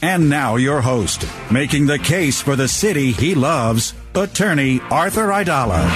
[0.00, 5.88] And now your host, making the case for the city he loves, attorney Arthur Aidala.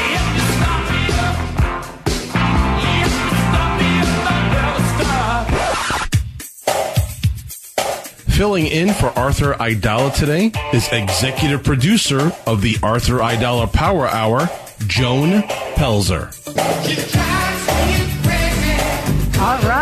[8.33, 14.51] Filling in for Arthur Aidala today is executive producer of the Arthur Aidala Power Hour,
[14.89, 15.43] Joan
[15.77, 16.33] Pelzer.
[19.41, 19.82] All right.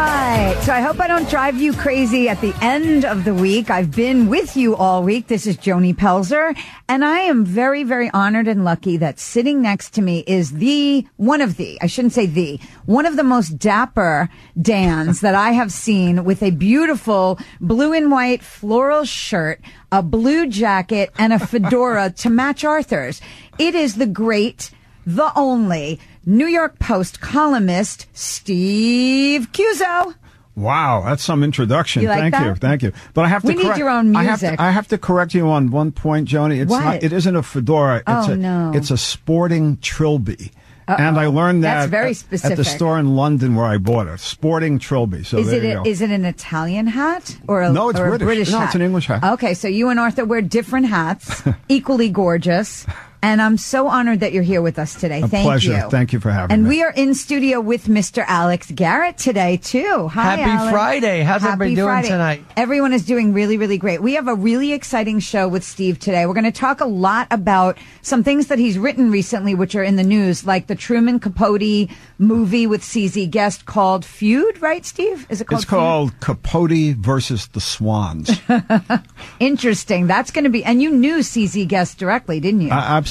[0.63, 3.71] So I hope I don't drive you crazy at the end of the week.
[3.71, 5.27] I've been with you all week.
[5.27, 6.55] This is Joni Pelzer,
[6.87, 11.07] and I am very, very honored and lucky that sitting next to me is the
[11.17, 14.29] one of the, I shouldn't say the, one of the most dapper
[14.61, 20.47] Dans that I have seen with a beautiful blue and white floral shirt, a blue
[20.47, 23.23] jacket, and a fedora to match Arthur's.
[23.59, 24.71] It is the great,
[25.07, 30.17] the only New York Post columnist Steve Cuozzo.
[30.61, 32.03] Wow, that's some introduction.
[32.03, 32.93] You Thank you, thank you.
[33.15, 33.49] But I have to.
[33.49, 34.59] We need your own I have, music.
[34.59, 36.61] to, I have to correct you on one point, Joni.
[36.61, 36.85] It's What?
[36.85, 37.03] not.
[37.03, 37.97] It isn't a fedora.
[38.07, 38.73] It's Oh, a, no.
[38.75, 40.53] It's a sporting trilby.
[40.89, 44.09] And I learned that That's very at- at, the store in London where I bought
[44.09, 44.19] it.
[44.19, 45.23] Sporting trilby.
[45.23, 45.83] So Is there it you a, go.
[45.89, 48.25] is it an Italian hat or a, No, it's British.
[48.27, 48.67] British No, hat?
[48.67, 49.23] it's an English hat.
[49.23, 52.87] Okay, so you and Arthur wear different hats, equally gorgeous.
[53.23, 55.21] And I'm so honored that you're here with us today.
[55.21, 55.73] A Thank pleasure.
[55.73, 55.91] you.
[55.91, 56.69] Thank you for having and me.
[56.71, 58.25] we are in studio with Mr.
[58.27, 60.09] Alex Garrett today too.
[60.09, 60.73] Hi, Happy Alex.
[60.73, 61.23] Friday.
[61.23, 62.09] How's Happy everybody doing Friday.
[62.09, 62.45] tonight?
[62.57, 64.01] Everyone is doing really, really great.
[64.03, 66.25] We have a really exciting show with Steve today.
[66.25, 69.85] We're going to talk a lot about some things that he's written recently, which are
[69.85, 75.27] in the news, like the Truman Capote movie with CZ Guest called Feud, right, Steve?
[75.29, 75.79] Is it called It's Feud?
[75.79, 78.31] called Capote versus the Swans.
[79.41, 80.07] Interesting.
[80.07, 82.71] That's going to be, and you knew CZ Guest directly, didn't you?
[82.71, 83.10] Uh, absolutely.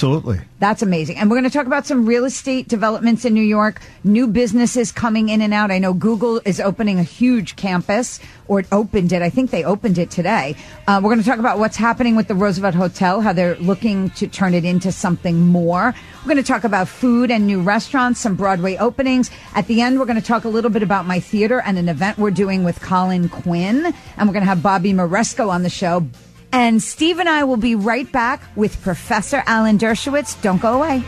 [0.59, 1.17] That's amazing.
[1.17, 4.91] And we're going to talk about some real estate developments in New York, new businesses
[4.91, 5.71] coming in and out.
[5.71, 9.21] I know Google is opening a huge campus, or it opened it.
[9.21, 10.55] I think they opened it today.
[10.87, 14.09] Uh, we're going to talk about what's happening with the Roosevelt Hotel, how they're looking
[14.11, 15.93] to turn it into something more.
[16.21, 19.31] We're going to talk about food and new restaurants, some Broadway openings.
[19.55, 21.89] At the end, we're going to talk a little bit about my theater and an
[21.89, 23.93] event we're doing with Colin Quinn.
[24.17, 26.05] And we're going to have Bobby Moresco on the show.
[26.51, 30.41] And Steve and I will be right back with Professor Alan Dershowitz.
[30.41, 31.03] Don't go away.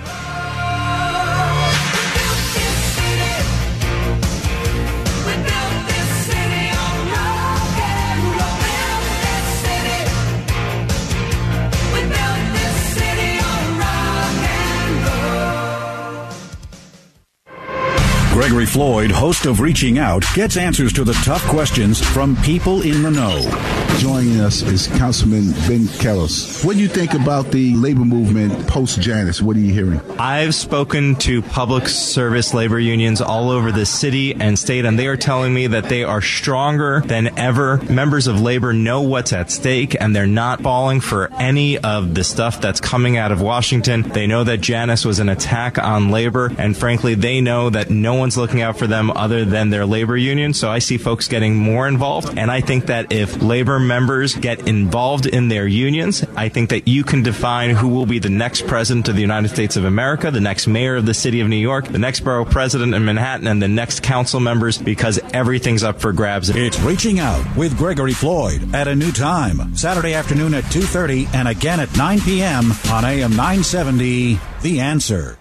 [18.42, 23.04] Gregory Floyd, host of Reaching Out, gets answers to the tough questions from people in
[23.04, 23.81] the know.
[23.98, 26.66] Joining us is Councilman Ben Kallos.
[26.66, 29.42] What do you think about the labor movement post Janus?
[29.42, 30.02] What are you hearing?
[30.20, 35.06] I've spoken to public service labor unions all over the city and state, and they
[35.06, 37.78] are telling me that they are stronger than ever.
[37.92, 42.24] Members of labor know what's at stake, and they're not falling for any of the
[42.24, 44.02] stuff that's coming out of Washington.
[44.02, 48.16] They know that Janus was an attack on labor, and frankly, they know that no
[48.16, 50.54] one's looking out for them other than their labor union.
[50.54, 54.68] So I see folks getting more involved, and I think that if labor members get
[54.68, 58.68] involved in their unions, I think that you can define who will be the next
[58.68, 61.58] president of the United States of America, the next mayor of the city of New
[61.58, 66.00] York, the next borough president in Manhattan, and the next council members because everything's up
[66.00, 66.50] for grabs.
[66.50, 71.48] It's Reaching Out with Gregory Floyd at a new time, Saturday afternoon at 2:30 and
[71.48, 72.72] again at 9 p.m.
[72.90, 74.40] on AM 970.
[74.62, 75.41] The Answer.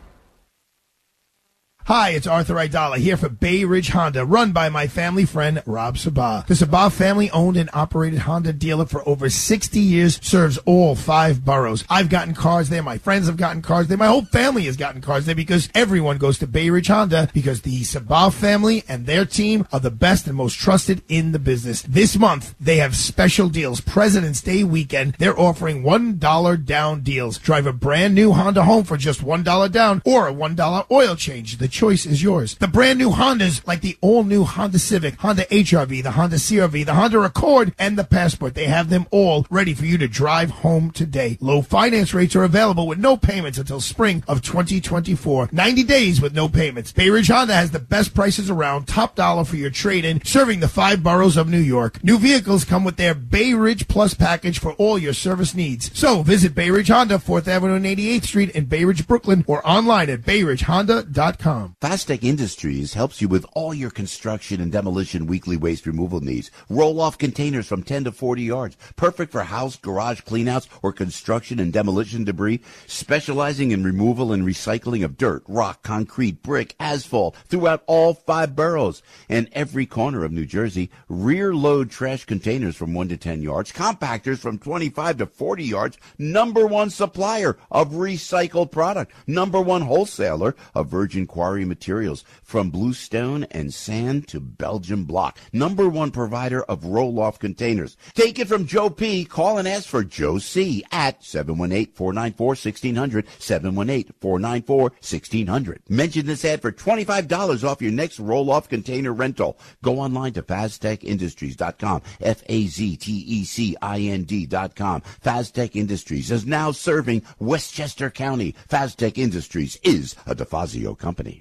[1.91, 5.97] Hi, it's Arthur Aidala here for Bay Ridge Honda, run by my family friend Rob
[5.97, 6.47] Sabah.
[6.47, 11.45] The Sabah family owned and operated Honda dealer for over 60 years, serves all five
[11.45, 11.85] boroughs.
[11.91, 15.01] I've gotten cars there, my friends have gotten cars there, my whole family has gotten
[15.01, 19.25] cars there because everyone goes to Bay Ridge Honda because the Sabah family and their
[19.25, 21.83] team are the best and most trusted in the business.
[21.83, 23.81] This month, they have special deals.
[23.81, 27.37] President's Day weekend, they're offering $1 down deals.
[27.39, 31.57] Drive a brand new Honda home for just $1 down or a $1 oil change.
[31.57, 32.57] The choice is yours.
[32.57, 36.85] The brand new Hondas, like the all new Honda Civic, Honda HRV, the Honda CRV,
[36.85, 38.55] the Honda Accord, and the Passport.
[38.55, 41.39] They have them all ready for you to drive home today.
[41.41, 45.49] Low finance rates are available with no payments until spring of 2024.
[45.53, 46.93] 90 days with no payments.
[46.93, 50.61] Bay Ridge Honda has the best prices around, top dollar for your trade in, serving
[50.61, 52.05] the five boroughs of New York.
[52.05, 55.91] New vehicles come with their Bay Ridge Plus package for all your service needs.
[55.99, 59.67] So visit Bay Ridge Honda, 4th Avenue and 88th Street in Bay Ridge, Brooklyn, or
[59.67, 61.60] online at bayridgehonda.com.
[61.81, 66.51] Faztec Industries helps you with all your construction and demolition weekly waste removal needs.
[66.69, 68.77] Roll off containers from 10 to 40 yards.
[68.97, 72.61] Perfect for house, garage cleanouts, or construction and demolition debris.
[72.87, 79.03] Specializing in removal and recycling of dirt, rock, concrete, brick, asphalt throughout all five boroughs
[79.29, 80.91] and every corner of New Jersey.
[81.09, 83.73] Rear load trash containers from 1 to 10 yards.
[83.73, 85.99] Compactors from 25 to 40 yards.
[86.19, 89.13] Number one supplier of recycled product.
[89.27, 95.39] Number one wholesaler of virgin quarry materials from bluestone and sand to Belgian block.
[95.53, 97.97] Number one provider of roll-off containers.
[98.15, 99.25] Take it from Joe P.
[99.25, 100.85] Call and ask for Joe C.
[100.93, 105.79] at 718-494-1600, 718-494-1600.
[105.89, 109.59] Mention this ad for $25 off your next roll-off container rental.
[109.83, 115.03] Go online to FazTechIndustries.com, F-A-Z-T-E-C-I-N-D.com.
[115.25, 118.55] Faztec Industries is now serving Westchester County.
[118.69, 121.40] Faztec Industries is a DeFazio company.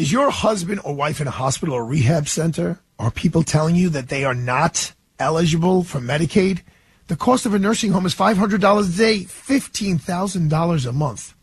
[0.00, 2.80] Is your husband or wife in a hospital or rehab center?
[2.98, 6.62] Are people telling you that they are not eligible for Medicaid?
[7.08, 11.34] The cost of a nursing home is $500 a day, $15,000 a month.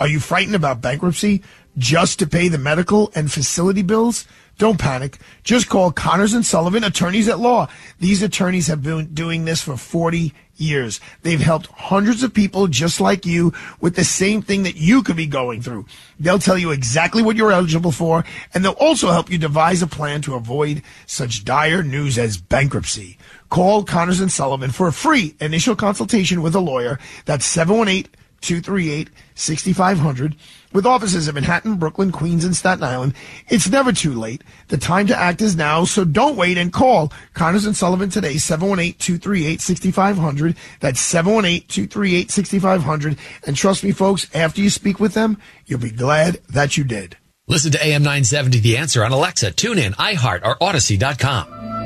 [0.00, 1.44] Are you frightened about bankruptcy
[1.78, 4.26] just to pay the medical and facility bills?
[4.58, 5.18] Don't panic.
[5.44, 7.68] Just call Connors and Sullivan, attorneys at law.
[8.00, 11.00] These attorneys have been doing this for 40 years.
[11.22, 15.16] They've helped hundreds of people just like you with the same thing that you could
[15.16, 15.86] be going through.
[16.18, 18.24] They'll tell you exactly what you're eligible for,
[18.54, 23.18] and they'll also help you devise a plan to avoid such dire news as bankruptcy.
[23.50, 26.98] Call Connors and Sullivan for a free initial consultation with a lawyer.
[27.26, 30.36] That's 718 238 6500
[30.72, 33.14] with offices in Manhattan, Brooklyn, Queens, and Staten Island.
[33.48, 34.42] It's never too late.
[34.68, 38.34] The time to act is now, so don't wait and call Connors and Sullivan today,
[38.34, 40.56] 718-238-6500.
[40.80, 43.18] That's 718-238-6500.
[43.46, 47.16] And trust me, folks, after you speak with them, you'll be glad that you did.
[47.48, 51.81] Listen to AM 970 The Answer on Alexa, TuneIn, iHeart, or Audacy.com.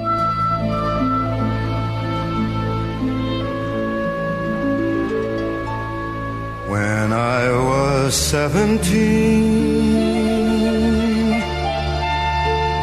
[6.77, 8.83] When I was 17,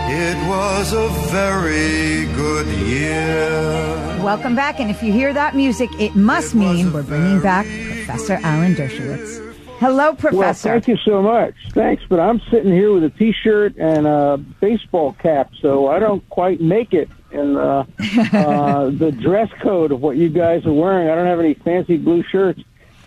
[0.10, 4.18] it was a very good year.
[4.24, 4.80] Welcome back.
[4.80, 9.54] And if you hear that music, it must mean we're bringing back Professor Alan Dershowitz.
[9.78, 10.38] Hello, Professor.
[10.40, 11.54] Well, thank you so much.
[11.74, 16.28] Thanks, but I'm sitting here with a T-shirt and a baseball cap, so I don't
[16.30, 17.86] quite make it in uh,
[18.34, 21.10] uh, the dress code of what you guys are wearing.
[21.10, 22.60] I don't have any fancy blue shirts.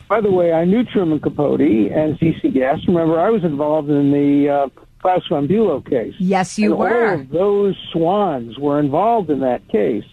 [0.08, 2.86] By the way, I knew Truman Capote and CZ Guest.
[2.86, 4.68] Remember, I was involved in the uh,
[5.00, 6.14] Klaus von Bülow case.
[6.18, 7.08] Yes, you and were.
[7.10, 10.04] All of those swans were involved in that case.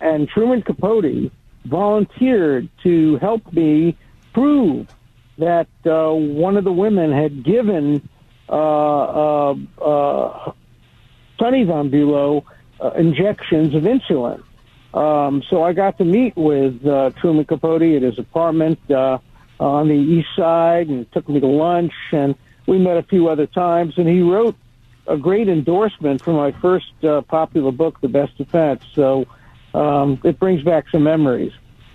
[0.00, 1.32] And Truman Capote
[1.64, 3.96] volunteered to help me
[4.34, 4.86] prove
[5.38, 8.06] that uh, one of the women had given
[8.48, 10.52] uh, uh, uh,
[11.38, 12.44] Sonny von Bülow
[12.80, 14.42] uh, injections of insulin.
[14.94, 19.18] Um, so I got to meet with uh, Truman Capote at his apartment uh,
[19.60, 22.34] on the east side and took me to lunch and
[22.66, 24.54] we met a few other times and he wrote
[25.06, 28.82] a great endorsement for my first uh, popular book, The Best Defense.
[28.94, 29.26] So
[29.74, 31.52] um, it brings back some memories.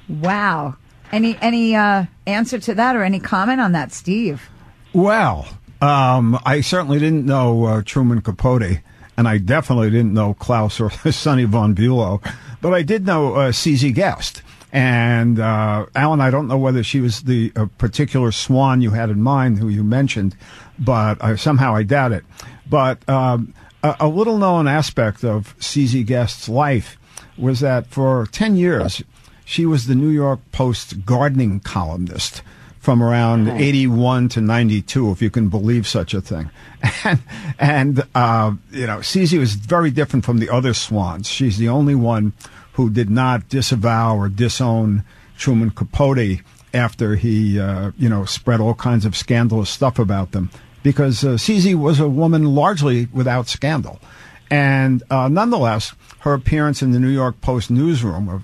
[0.09, 0.75] Wow.
[1.11, 4.49] Any any uh, answer to that or any comment on that, Steve?
[4.93, 5.47] Well,
[5.79, 8.81] um, I certainly didn't know uh, Truman Capote,
[9.15, 12.23] and I definitely didn't know Klaus or Sonny von Bülow,
[12.61, 14.41] but I did know uh, CZ Guest.
[14.73, 19.11] And uh, Alan, I don't know whether she was the uh, particular swan you had
[19.11, 20.35] in mind, who you mentioned,
[20.79, 22.25] but uh, somehow I doubt it.
[22.67, 23.53] But um,
[23.83, 26.97] a, a little known aspect of CZ Guest's life
[27.37, 29.03] was that for 10 years,
[29.45, 32.41] she was the New York Post gardening columnist
[32.79, 36.49] from around 81 to 92, if you can believe such a thing.
[37.05, 37.19] And,
[37.59, 41.29] and uh, you know, Cece was very different from the other swans.
[41.29, 42.33] She's the only one
[42.73, 45.03] who did not disavow or disown
[45.37, 46.41] Truman Capote
[46.73, 50.49] after he, uh, you know, spread all kinds of scandalous stuff about them.
[50.81, 51.37] Because uh,
[51.77, 53.99] was a woman largely without scandal.
[54.51, 58.43] And uh, nonetheless, her appearance in the New York Post newsroom, a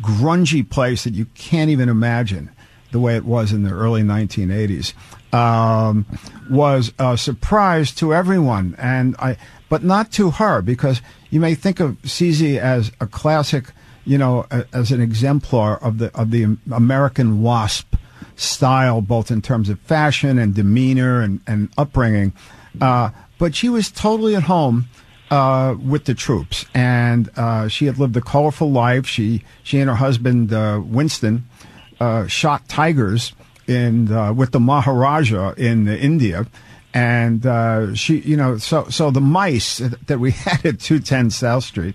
[0.00, 2.50] grungy place that you can't even imagine
[2.92, 4.94] the way it was in the early 1980s,
[5.34, 6.06] um,
[6.48, 8.74] was a surprise to everyone.
[8.78, 9.36] And I,
[9.68, 13.72] but not to her, because you may think of Cece as a classic,
[14.04, 17.94] you know, a, as an exemplar of the of the American wasp
[18.36, 22.32] style, both in terms of fashion and demeanor and, and upbringing.
[22.80, 24.86] Uh, but she was totally at home
[25.30, 29.06] uh, with the troops, and uh, she had lived a colorful life.
[29.06, 31.44] She she and her husband uh, Winston
[32.00, 33.32] uh, shot tigers
[33.66, 36.46] in with the Maharaja in India,
[36.92, 41.30] and uh, she you know so so the mice that we had at two ten
[41.30, 41.94] South Street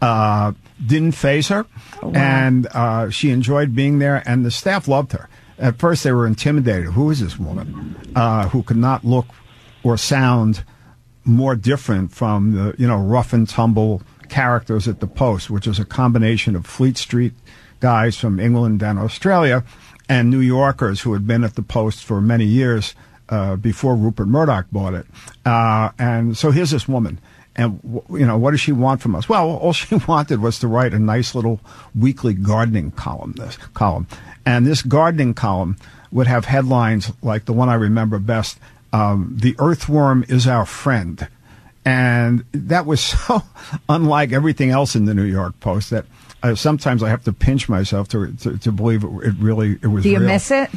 [0.00, 0.52] uh,
[0.84, 1.66] didn't phase her,
[2.02, 5.28] Oh, and uh, she enjoyed being there, and the staff loved her.
[5.58, 6.92] At first, they were intimidated.
[6.92, 9.26] Who is this woman uh, who could not look
[9.82, 10.64] or sound?
[11.28, 15.80] more different from the you know rough and tumble characters at the Post, which was
[15.80, 17.32] a combination of Fleet Street
[17.80, 19.64] guys from England and Australia,
[20.08, 22.94] and New Yorkers who had been at the Post for many years
[23.28, 25.06] uh, before Rupert Murdoch bought it.
[25.44, 27.18] Uh, and so here's this woman.
[27.54, 27.80] And
[28.10, 29.28] you know what does she want from us?
[29.28, 31.60] Well, all she wanted was to write a nice little
[31.98, 33.32] weekly gardening column.
[33.32, 34.06] This column,
[34.44, 35.76] and this gardening column
[36.12, 38.58] would have headlines like the one I remember best:
[38.92, 41.26] um, "The earthworm is our friend,"
[41.84, 43.42] and that was so
[43.88, 46.04] unlike everything else in the New York Post that
[46.42, 49.86] uh, sometimes I have to pinch myself to to, to believe it, it really it
[49.86, 50.02] was.
[50.02, 50.28] Do you real.
[50.28, 50.70] miss it?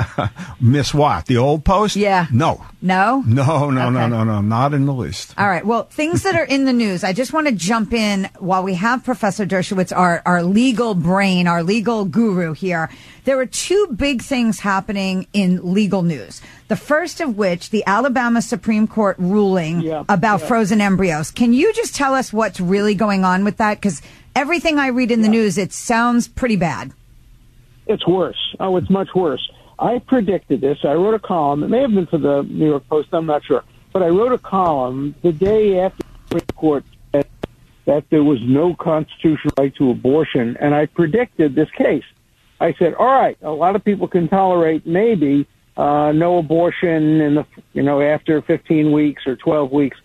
[0.60, 1.26] miss what?
[1.26, 1.96] The old Post?
[1.96, 2.26] Yeah.
[2.32, 2.64] No.
[2.80, 3.22] No?
[3.26, 4.08] No, no, no, Okay.
[4.08, 5.34] no, no, not in the least.
[5.36, 5.64] All right.
[5.66, 7.02] Well, things that are in the news.
[7.02, 11.48] I just want to jump in while we have Professor Dershowitz, our, our legal brain,
[11.48, 12.88] our legal guru here.
[13.24, 16.40] There are two big things happening in legal news.
[16.68, 21.30] The first of which, the Alabama Supreme Court ruling about frozen embryos.
[21.30, 23.80] Can you just tell us what's really going on with that?
[23.80, 24.00] Because
[24.38, 26.92] everything I read in the news, it sounds pretty bad.
[27.88, 28.38] It's worse.
[28.60, 29.44] Oh, it's much worse.
[29.80, 30.78] I predicted this.
[30.84, 31.64] I wrote a column.
[31.64, 33.08] It may have been for the New York Post.
[33.12, 33.64] I'm not sure.
[33.92, 37.26] But I wrote a column the day after the Supreme Court said
[37.86, 42.04] that there was no constitutional right to abortion, and I predicted this case.
[42.60, 47.34] I said, all right, a lot of people can tolerate maybe uh, no abortion in
[47.36, 49.96] the you know after 15 weeks or 12 weeks,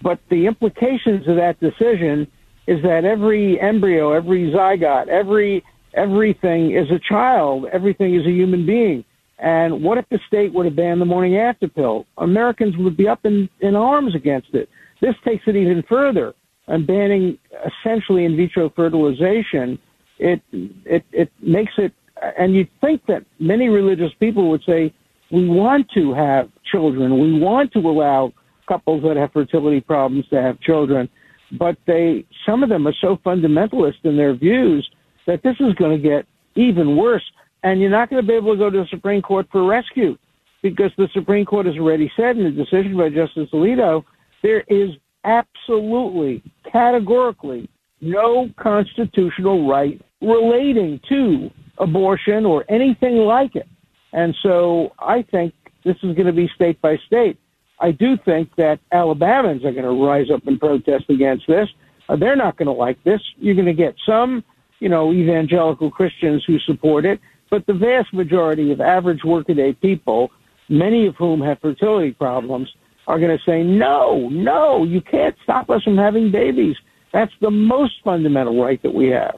[0.00, 2.30] but the implications of that decision
[2.66, 8.66] is that every embryo, every zygote, every everything is a child, everything is a human
[8.66, 9.04] being.
[9.38, 12.06] And what if the state would have banned the morning after pill?
[12.18, 14.68] Americans would be up in, in arms against it.
[15.00, 16.34] This takes it even further.
[16.66, 19.78] And banning essentially in vitro fertilization,
[20.18, 21.92] it it it makes it.
[22.38, 24.94] And you'd think that many religious people would say,
[25.30, 27.18] we want to have children.
[27.18, 28.32] We want to allow
[28.66, 31.08] couples that have fertility problems to have children.
[31.58, 34.88] But they, some of them are so fundamentalist in their views
[35.26, 37.24] that this is going to get even worse.
[37.62, 40.16] And you're not going to be able to go to the Supreme Court for rescue
[40.62, 44.04] because the Supreme Court has already said in a decision by Justice Alito
[44.42, 44.90] there is
[45.24, 47.68] absolutely, categorically,
[48.00, 53.68] no constitutional right relating to abortion or anything like it.
[54.12, 57.38] And so I think this is going to be state by state.
[57.80, 61.68] I do think that Alabamans are going to rise up and protest against this.
[62.08, 63.20] Uh, they're not going to like this.
[63.36, 64.44] You're going to get some,
[64.80, 70.30] you know, evangelical Christians who support it, but the vast majority of average workaday people,
[70.68, 72.68] many of whom have fertility problems,
[73.06, 76.76] are going to say, no, no, you can't stop us from having babies.
[77.12, 79.36] That's the most fundamental right that we have.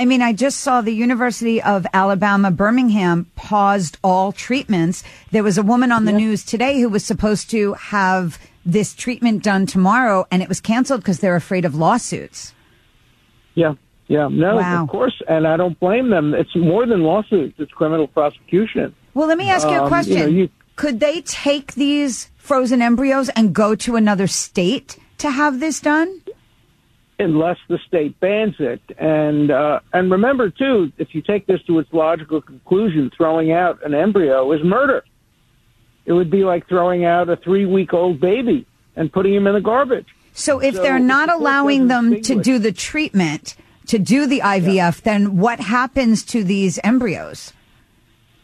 [0.00, 5.04] I mean, I just saw the University of Alabama, Birmingham paused all treatments.
[5.30, 9.42] There was a woman on the news today who was supposed to have this treatment
[9.42, 12.54] done tomorrow, and it was canceled because they're afraid of lawsuits.
[13.54, 13.74] Yeah,
[14.08, 14.84] yeah, no, Wow.
[14.84, 16.32] of course, and I don't blame them.
[16.32, 18.94] It's more than lawsuits; it's criminal prosecution.
[19.12, 20.18] Well, let me ask you a Um, question.
[20.18, 25.60] know, you- Could they take these frozen embryos and go to another state to have
[25.60, 26.22] this done?
[27.20, 28.80] Unless the state bans it.
[28.98, 33.84] And uh, and remember too, if you take this to its logical conclusion, throwing out
[33.84, 35.04] an embryo is murder.
[36.06, 39.54] It would be like throwing out a three week old baby and putting him in
[39.54, 40.06] the garbage.
[40.32, 45.02] So if So they're not allowing them to do the treatment, to do the IVF,
[45.02, 47.52] then what happens to these embryos?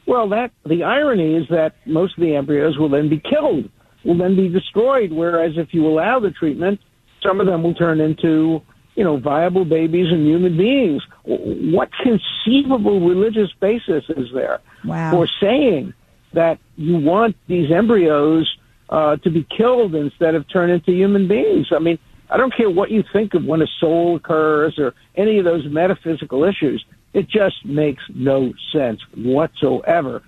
[0.06, 3.68] Well, that the irony is that most of the embryos will then be killed,
[4.04, 5.12] will then be destroyed.
[5.12, 6.80] Whereas if you allow the treatment,
[7.23, 8.62] some of them will turn into
[8.94, 11.02] you know viable babies and human beings.
[11.25, 15.11] What conceivable religious basis is there Wow.
[15.11, 15.92] for saying
[16.32, 18.46] that you want these embryos
[18.88, 21.68] uh, to be killed instead of turn into human beings?
[21.73, 21.99] I mean,
[22.30, 25.64] I don't care what you think of when a soul occurs or any of those
[25.66, 26.85] metaphysical issues.
[27.12, 30.23] It just makes no sense whatsoever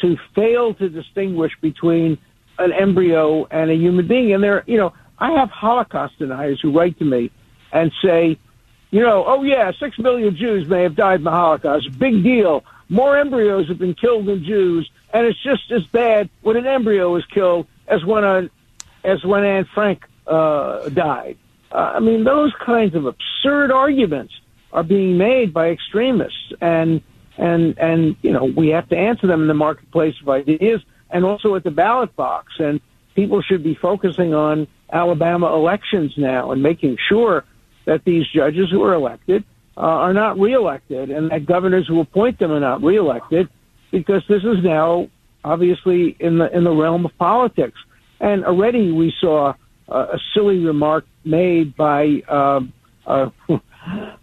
[0.00, 2.18] to fail to distinguish between
[2.58, 4.34] an embryo and a human being.
[4.34, 4.92] And there, you know,
[5.24, 7.30] I have Holocaust deniers who write to me
[7.72, 8.38] and say,
[8.90, 11.98] you know, oh yeah, six million Jews may have died in the Holocaust.
[11.98, 12.62] Big deal.
[12.90, 17.16] More embryos have been killed than Jews, and it's just as bad when an embryo
[17.16, 18.50] is killed as when a,
[19.02, 21.38] as when Anne Frank uh, died.
[21.72, 24.34] Uh, I mean, those kinds of absurd arguments
[24.74, 27.00] are being made by extremists, and
[27.38, 31.24] and and you know we have to answer them in the marketplace of ideas, and
[31.24, 32.52] also at the ballot box.
[32.58, 32.78] And
[33.14, 37.44] people should be focusing on Alabama elections now and making sure
[37.84, 39.44] that these judges who are elected
[39.76, 43.48] uh, are not reelected, and that governors who appoint them are not reelected,
[43.90, 45.08] because this is now
[45.44, 47.78] obviously in the in the realm of politics.
[48.20, 49.54] And already we saw
[49.88, 52.60] uh, a silly remark made by uh,
[53.06, 53.30] uh,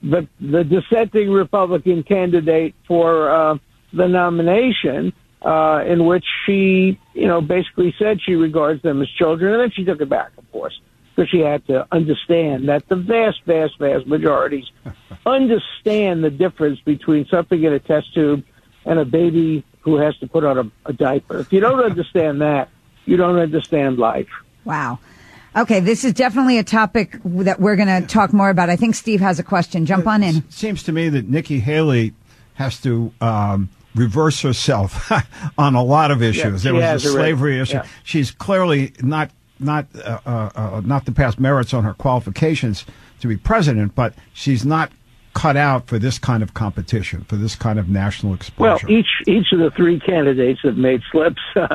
[0.02, 3.58] the the dissenting Republican candidate for uh,
[3.94, 9.54] the nomination, uh, in which she, you know, basically said she regards them as children,
[9.54, 10.80] and then she took it back, of course,
[11.16, 14.66] because she had to understand that the vast, vast, vast majorities
[15.26, 18.44] understand the difference between something in a test tube
[18.86, 21.40] and a baby who has to put on a, a diaper.
[21.40, 22.70] If you don't understand that,
[23.06, 24.30] you don't understand life.
[24.64, 25.00] Wow.
[25.56, 28.70] Okay, this is definitely a topic that we're going to talk more about.
[28.70, 29.86] I think Steve has a question.
[29.86, 30.38] Jump on in.
[30.38, 32.14] It seems to me that Nikki Haley
[32.54, 35.12] has to um, reverse herself
[35.58, 36.62] on a lot of issues.
[36.62, 37.78] she there was a slavery issue.
[37.78, 37.88] Yeah.
[38.04, 42.86] She's clearly not not uh, uh, uh, not to pass merits on her qualifications
[43.20, 44.92] to be president, but she's not
[45.34, 48.88] cut out for this kind of competition, for this kind of national exposure.
[48.88, 51.68] Well, each each of the three candidates have made slips uh,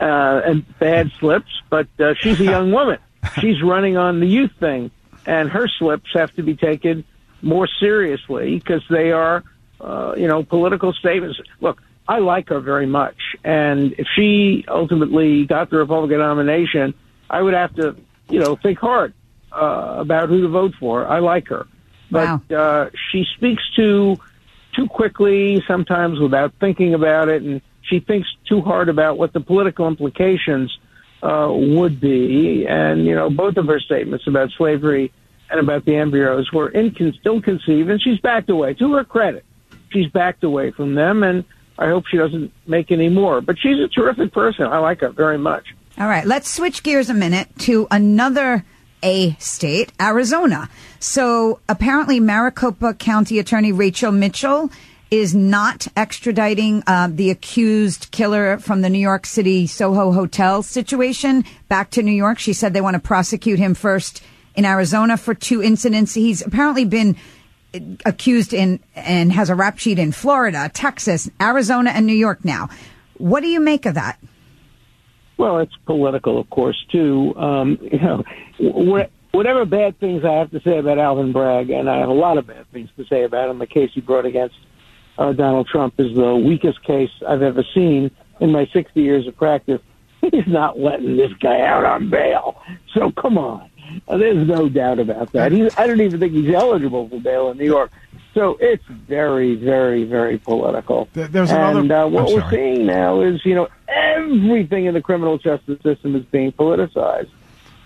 [0.00, 2.98] and bad slips, but uh, she's a young woman.
[3.40, 4.90] She's running on the youth thing,
[5.26, 7.04] and her slips have to be taken
[7.42, 9.44] more seriously because they are,
[9.80, 11.40] uh, you know, political statements.
[11.60, 16.94] Look, I like her very much, and if she ultimately got the Republican nomination,
[17.28, 17.96] I would have to,
[18.30, 19.12] you know, think hard
[19.52, 21.06] uh, about who to vote for.
[21.06, 21.66] I like her,
[22.10, 24.18] but uh, she speaks too
[24.74, 29.40] too quickly, sometimes without thinking about it, and she thinks too hard about what the
[29.40, 30.76] political implications
[31.22, 32.66] uh, would be.
[32.66, 35.12] And you know, both of her statements about slavery
[35.50, 38.74] and about the embryos were incon- ill-conceived, and she's backed away.
[38.74, 39.44] To her credit,
[39.90, 41.44] she's backed away from them, and
[41.78, 43.40] I hope she doesn't make any more.
[43.40, 44.66] But she's a terrific person.
[44.66, 45.64] I like her very much.
[45.98, 48.64] All right, let's switch gears a minute to another
[49.02, 50.68] A state, Arizona.
[51.00, 54.70] So apparently, Maricopa County Attorney Rachel Mitchell
[55.10, 61.44] is not extraditing uh, the accused killer from the New York City Soho Hotel situation
[61.68, 62.38] back to New York.
[62.38, 64.22] She said they want to prosecute him first
[64.54, 66.14] in Arizona for two incidents.
[66.14, 67.16] He's apparently been
[68.04, 72.68] accused in and has a rap sheet in Florida, Texas, Arizona, and New York now.
[73.18, 74.18] What do you make of that?
[75.36, 77.34] Well, it's political, of course, too.
[77.36, 78.24] Um, you know,
[78.58, 82.14] wh- whatever bad things I have to say about Alvin Bragg, and I have a
[82.14, 84.56] lot of bad things to say about him, the case he brought against
[85.16, 89.36] uh, Donald Trump is the weakest case I've ever seen in my 60 years of
[89.36, 89.80] practice.
[90.20, 92.60] He's not letting this guy out on bail.
[92.94, 93.70] So come on.
[94.06, 95.52] Uh, there's no doubt about that.
[95.52, 97.90] He's, I don't even think he's eligible for bail in New York.
[98.34, 101.08] So it's very, very, very political.
[101.12, 105.38] there's and another- uh, what we're seeing now is, you know, everything in the criminal
[105.38, 107.30] justice system is being politicized,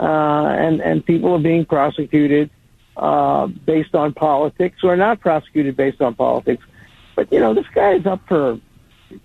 [0.00, 2.50] uh, and and people are being prosecuted
[2.96, 6.64] uh, based on politics or not prosecuted based on politics.
[7.14, 8.58] But you know, this guy is up for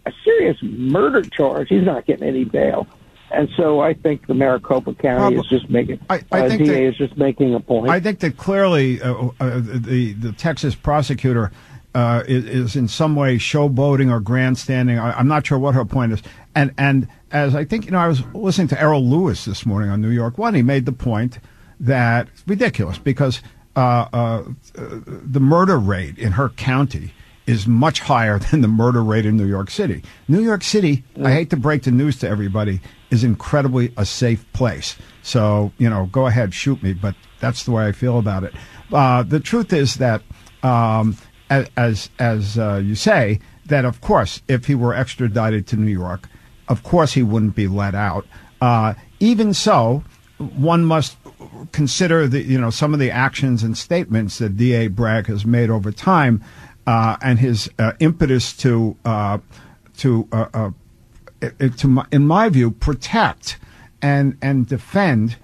[0.06, 1.70] a serious murder charge.
[1.70, 2.88] He's not getting any bail.
[3.32, 6.64] And so I think the Maricopa County Prob- is just making, I- I uh, think
[6.64, 7.90] DA that- is just making a point.
[7.90, 11.52] I think that clearly uh, uh, the the Texas prosecutor
[11.94, 14.98] uh, is, is in some way showboating or grandstanding.
[15.00, 16.22] I, I'm not sure what her point is.
[16.56, 19.90] And and as I think you know, I was listening to Errol Louis this morning
[19.90, 20.54] on New York One.
[20.54, 21.40] He made the point
[21.80, 23.42] that it's ridiculous because
[23.76, 27.14] uh, uh, the murder rate in her county
[27.48, 30.04] is much higher than the murder rate in New York City.
[30.28, 34.46] New York City, I hate to break the news to everybody, is incredibly a safe
[34.54, 34.96] place.
[35.24, 38.54] So, you know, go ahead, shoot me, but that's the way I feel about it.
[38.92, 40.22] Uh, the truth is that
[40.64, 41.18] um,
[41.50, 45.92] as as, as uh, you say, that of course, if he were extradited to New
[45.92, 46.28] York,
[46.68, 48.26] of course he wouldn't be let out.
[48.62, 50.04] Uh, even so,
[50.38, 51.18] one must
[51.72, 54.88] consider the you know some of the actions and statements that D.A.
[54.88, 56.44] Bragg has made over time,
[56.88, 59.38] uh, and his uh, impetus to uh,
[59.98, 60.70] to uh, uh,
[61.78, 63.60] to my, in my view protect
[64.02, 65.36] and and defend.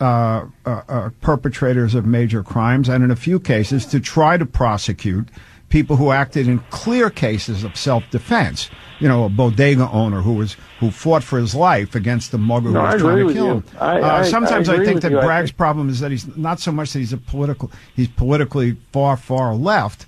[0.00, 4.44] Uh, uh, uh, perpetrators of major crimes, and in a few cases, to try to
[4.44, 5.28] prosecute
[5.68, 8.68] people who acted in clear cases of self-defense.
[8.98, 12.70] You know, a bodega owner who was who fought for his life against the mugger
[12.72, 13.52] No, who was agree trying to kill you.
[13.52, 13.64] him.
[13.78, 15.20] I- uh, I- sometimes I I, think that you.
[15.20, 19.16] Bragg's problem is that he's not so much that he's a political he's politically far
[19.16, 20.06] far left,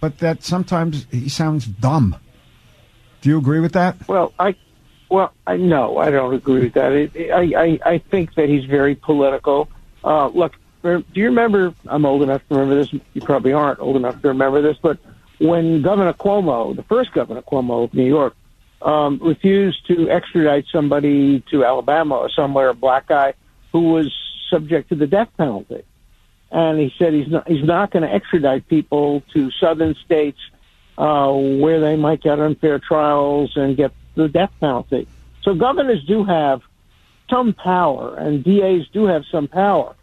[0.00, 2.16] but that sometimes he sounds dumb.
[3.20, 4.08] Do you agree with that?
[4.08, 4.54] Well, I,
[5.08, 6.92] well, I no, I don't agree with that.
[6.92, 9.68] It, I, I, I think that he's very political.
[10.04, 11.74] Uh, look, do you remember?
[11.86, 12.92] I'm old enough to remember this.
[12.92, 14.98] You probably aren't old enough to remember this, but
[15.38, 18.36] when Governor Cuomo, the first Governor Cuomo of New York,
[18.82, 23.34] um, refused to extradite somebody to Alabama or somewhere, a black guy
[23.72, 24.12] who was
[24.50, 25.82] subject to the death penalty,
[26.50, 30.38] and he said he's not he's not going to extradite people to southern states
[30.96, 35.06] uh, where they might get unfair trials and get the death penalty.
[35.42, 36.62] So governors do have
[37.30, 39.94] some power, and DAs do have some power,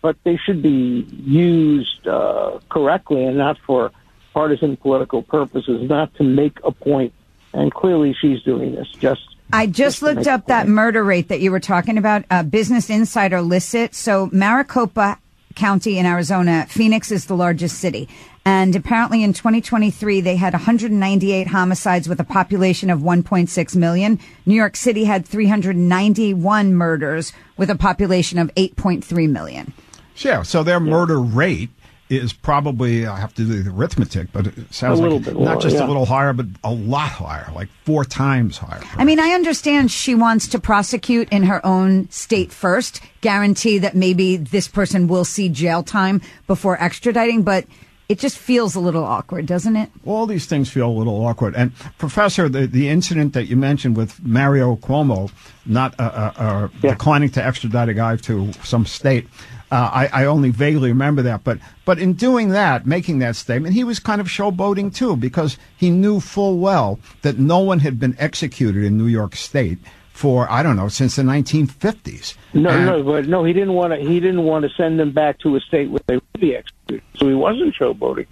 [0.00, 3.92] but they should be used uh, correctly and not for
[4.32, 7.12] partisan political purposes, not to make a point.
[7.52, 11.50] And clearly, she's doing this just I just looked up that murder rate that you
[11.50, 12.24] were talking about.
[12.30, 13.94] Uh, Business Insider lists it.
[13.94, 15.18] So Maricopa
[15.54, 18.08] County in Arizona, Phoenix is the largest city.
[18.44, 24.18] And apparently in 2023, they had 198 homicides with a population of 1.6 million.
[24.46, 29.72] New York City had 391 murders with a population of 8.3 million.
[30.16, 30.42] Yeah.
[30.42, 31.70] So their murder rate
[32.10, 35.34] is probably I have to do the arithmetic, but it sounds A like little bit
[35.34, 35.86] not lower, just yeah.
[35.86, 38.82] a little higher, but a lot higher, like four times higher.
[38.96, 43.94] I mean, I understand she wants to prosecute in her own state first, guarantee that
[43.94, 47.64] maybe this person will see jail time before extraditing, but
[48.08, 49.88] it just feels a little awkward, doesn't it?
[50.04, 51.54] All these things feel a little awkward.
[51.54, 55.30] And Professor, the, the incident that you mentioned with Mario Cuomo
[55.64, 59.28] not uh, uh, uh, declining to extradite a guy to some state,
[59.70, 61.44] uh, I, I only vaguely remember that.
[61.44, 65.58] But but in doing that, making that statement, he was kind of showboating too, because
[65.76, 69.78] he knew full well that no one had been executed in New York State
[70.12, 72.34] for I don't know since the 1950s.
[72.52, 73.98] No, And- no, but no, he didn't want to.
[74.00, 77.02] He didn't want to send them back to a state where they would be executed.
[77.16, 78.26] So he wasn't showboating.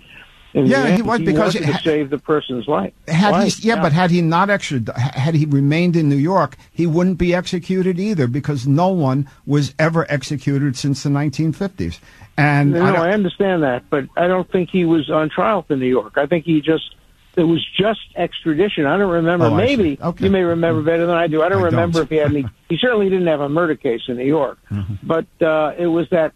[0.54, 2.92] Yeah, he end, was because wanted it- to save the person's life.
[3.06, 6.56] Had Life, he, yeah, but had he not extra, had he remained in New York,
[6.72, 11.98] he wouldn't be executed either because no one was ever executed since the 1950s.
[12.38, 15.62] And no, I no, I understand that, but I don't think he was on trial
[15.62, 16.14] for New York.
[16.16, 16.94] I think he just
[17.36, 18.86] it was just extradition.
[18.86, 19.46] I don't remember.
[19.46, 20.24] Oh, Maybe Okay.
[20.24, 21.42] you may remember better than I do.
[21.42, 21.72] I don't I don't.
[21.74, 22.46] remember if he had any.
[22.68, 24.94] He certainly didn't have a murder case in New York, Mm-hmm.
[25.04, 26.32] but uh, it was that,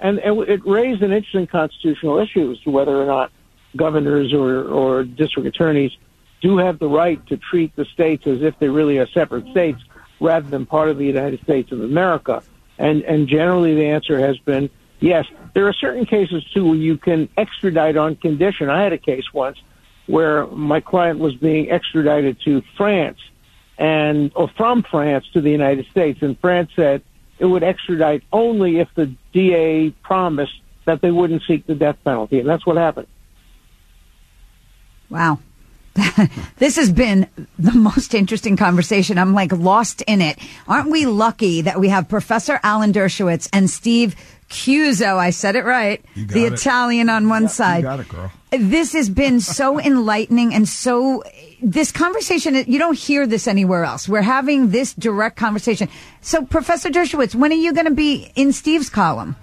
[0.00, 3.30] and, and it raised an interesting constitutional issue as to whether or not
[3.76, 5.92] governors or or district attorneys
[6.40, 9.80] do have the right to treat the states as if they really are separate states
[10.20, 12.42] rather than part of the United States of America.
[12.78, 14.68] And and generally the answer has been
[15.00, 15.26] yes.
[15.54, 18.70] There are certain cases too where you can extradite on condition.
[18.70, 19.58] I had a case once
[20.06, 23.18] where my client was being extradited to France
[23.78, 27.02] and or from France to the United States and France said
[27.38, 32.40] it would extradite only if the DA promised that they wouldn't seek the death penalty
[32.40, 33.06] and that's what happened.
[35.12, 35.38] Wow.
[36.56, 39.18] this has been the most interesting conversation.
[39.18, 40.38] I'm like lost in it.
[40.66, 44.16] Aren't we lucky that we have Professor Alan Dershowitz and Steve
[44.48, 45.18] Cuozzo?
[45.18, 46.02] I said it right.
[46.14, 46.52] You got The it.
[46.54, 47.78] Italian on one side.
[47.78, 48.32] you got it, girl.
[48.50, 51.22] This has been so enlightening and so.
[51.60, 54.08] This conversation, you don't hear this anywhere else.
[54.08, 55.88] We're having this direct conversation.
[56.22, 59.36] So, Professor Dershowitz, when are you going to be in Steve's column?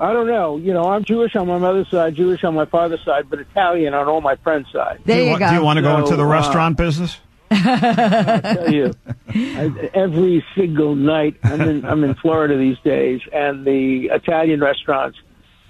[0.00, 0.56] I don't know.
[0.58, 3.94] You know, I'm Jewish on my mother's side, Jewish on my father's side, but Italian
[3.94, 5.00] on all my friends' side.
[5.04, 5.48] There do you, you want, go.
[5.48, 7.18] do you want to go into the So, uh, restaurant business?
[7.50, 8.92] I tell you,
[9.28, 15.18] I, every single night I'm in I'm in Florida these days, and the Italian restaurants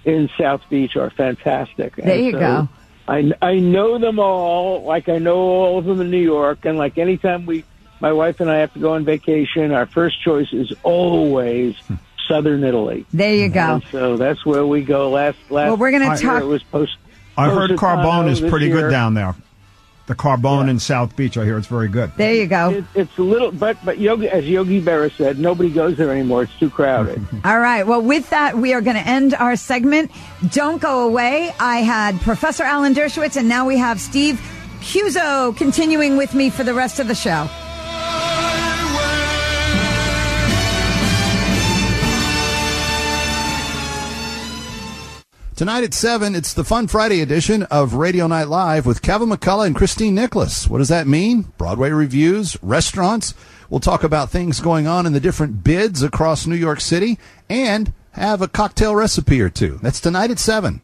[0.05, 1.95] in South Beach are fantastic.
[1.95, 2.69] There And you so go.
[3.07, 6.77] I I know them all, like I know all of them in New York, and
[6.77, 7.63] like anytime we,
[8.01, 11.75] my wife and I have to go on vacation, our first choice is always
[12.29, 13.05] Southern Italy.
[13.13, 13.75] There you go.
[13.75, 15.09] And so that's where we go.
[15.09, 16.95] Last last Well, we're gonna talk- It was post.
[17.37, 18.81] I heard Positano Carbone is pretty year.
[18.83, 19.35] good down there.
[20.07, 21.37] The Carbone in South Beach.
[21.37, 22.11] I hear it's very good.
[22.17, 22.71] There you go.
[22.71, 26.43] It, it's a little, but but Yogi, as Yogi Berra said, nobody goes there anymore.
[26.43, 27.23] It's too crowded.
[27.45, 27.85] All right.
[27.85, 30.09] Well, with that, we are going to end our segment.
[30.49, 31.53] Don't go away.
[31.59, 34.41] I had Professor Alan Dershowitz, and now we have Steve
[34.81, 37.47] Cuozzo continuing with me for the rest of the show.
[45.59, 49.67] Tonight at 7, it's the Fun Friday edition of Radio Night Live with Kevin McCullough
[49.67, 50.69] and Christine Nicholas.
[50.69, 51.51] What does that mean?
[51.57, 53.33] Broadway reviews, restaurants.
[53.69, 57.19] We'll talk about things going on in the different bids across New York City
[57.49, 59.79] and have a cocktail recipe or two.
[59.81, 60.81] That's tonight at 7.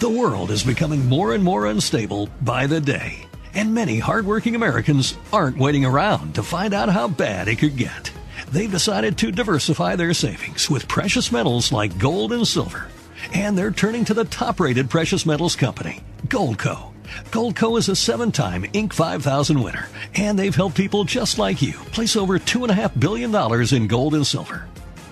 [0.00, 5.14] The world is becoming more and more unstable by the day, and many hardworking Americans
[5.30, 8.10] aren't waiting around to find out how bad it could get.
[8.50, 12.86] They've decided to diversify their savings with precious metals like gold and silver.
[13.34, 16.92] And they're turning to the top rated precious metals company, Goldco.
[17.30, 18.92] Goldco is a seven time Inc.
[18.92, 24.14] 5000 winner, and they've helped people just like you place over $2.5 billion in gold
[24.14, 24.66] and silver.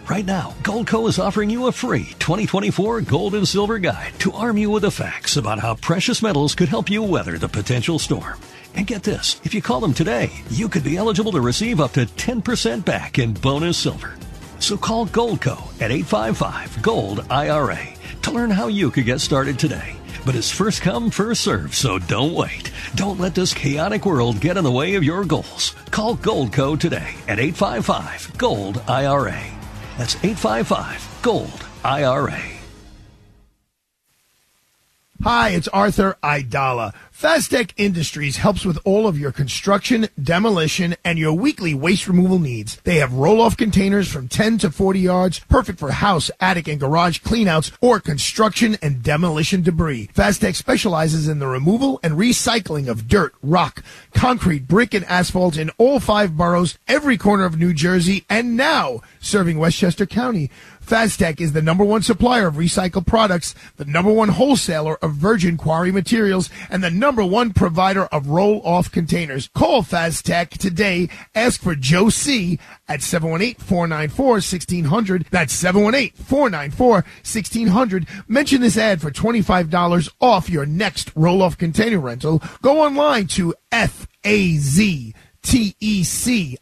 [0.08, 4.56] Right now, Goldco is offering you a free 2024 gold and silver guide to arm
[4.56, 8.38] you with the facts about how precious metals could help you weather the potential storm.
[8.76, 11.92] And get this, if you call them today, you could be eligible to receive up
[11.94, 14.14] to 10% back in bonus silver.
[14.60, 17.95] So call Goldco at 855 Gold IRA
[18.26, 19.96] to learn how you could get started today.
[20.24, 22.72] But it's first come, first serve, so don't wait.
[22.96, 25.76] Don't let this chaotic world get in the way of your goals.
[25.92, 29.44] Call Goldco today at 855 Gold IRA.
[29.96, 32.42] That's 855 Gold IRA.
[35.22, 36.94] Hi, it's Arthur Aidala.
[37.16, 42.76] Faztec Industries helps with all of your construction, demolition, and your weekly waste removal needs.
[42.84, 47.20] They have roll-off containers from 10 to 40 yards, perfect for house, attic, and garage
[47.20, 50.10] cleanouts or construction and demolition debris.
[50.14, 55.70] Faztec specializes in the removal and recycling of dirt, rock, concrete, brick, and asphalt in
[55.78, 60.50] all five boroughs, every corner of New Jersey, and now serving Westchester County.
[60.86, 65.56] Faztec is the number one supplier of recycled products, the number one wholesaler of virgin
[65.56, 69.48] quarry materials, and the number one provider of roll-off containers.
[69.48, 71.08] Call Faztec today.
[71.34, 75.28] Ask for Joe C at 718-494-1600.
[75.30, 78.06] That's 718-494-1600.
[78.28, 82.40] Mention this ad for $25 off your next roll-off container rental.
[82.62, 85.14] Go online to F-A-Z
[85.46, 86.58] T-E-C-I-N-D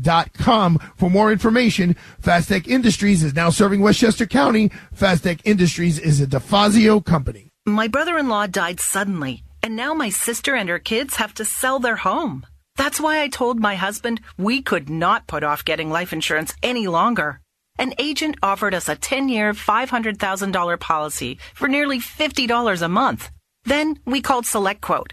[0.00, 1.96] dot com for more information.
[2.22, 4.70] Faztec Industries is now serving Westchester County.
[4.96, 7.50] Faztec Industries is a DeFazio company.
[7.66, 11.44] My brother in law died suddenly, and now my sister and her kids have to
[11.44, 12.46] sell their home.
[12.76, 16.86] That's why I told my husband we could not put off getting life insurance any
[16.86, 17.40] longer.
[17.78, 23.30] An agent offered us a 10 year, $500,000 policy for nearly $50 a month.
[23.64, 25.12] Then we called SelectQuote.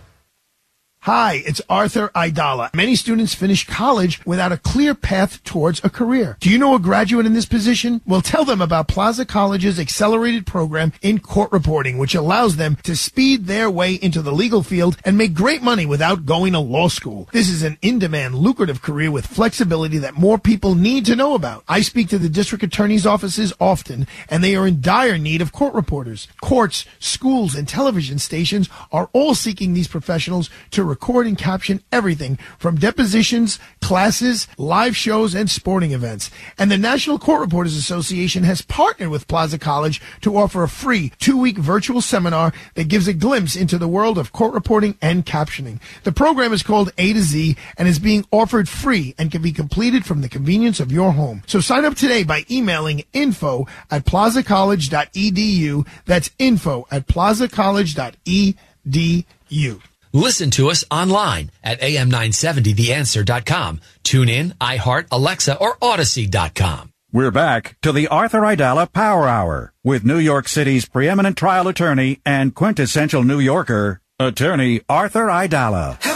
[1.05, 2.71] Hi, it's Arthur Aidala.
[2.75, 6.37] Many students finish college without a clear path towards a career.
[6.39, 8.01] Do you know a graduate in this position?
[8.05, 12.95] Well, tell them about Plaza College's accelerated program in court reporting, which allows them to
[12.95, 16.87] speed their way into the legal field and make great money without going to law
[16.87, 17.27] school.
[17.31, 21.63] This is an in-demand, lucrative career with flexibility that more people need to know about.
[21.67, 25.51] I speak to the district attorney's offices often, and they are in dire need of
[25.51, 26.27] court reporters.
[26.43, 32.37] Courts, schools, and television stations are all seeking these professionals to record and caption everything
[32.59, 36.29] from depositions, classes, live shows, and sporting events.
[36.57, 41.11] And the National Court Reporters Association has partnered with Plaza College to offer a free
[41.17, 45.79] two-week virtual seminar that gives a glimpse into the world of court reporting and captioning.
[46.03, 49.51] The program is called A to Z and is being offered free and can be
[49.51, 51.41] completed from the convenience of your home.
[51.47, 55.87] So sign up today by emailing info at plazacollege.edu.
[56.05, 59.81] That's info at plazacollege.edu.
[60.13, 63.79] Listen to us online at am970theanswer.com.
[64.03, 66.91] Tune in, iHeart, Alexa, or Audacy.com.
[67.13, 72.21] We're back to the Arthur Aidala Power Hour with New York City's preeminent trial attorney
[72.25, 76.10] and quintessential New Yorker, attorney Arthur Aidala.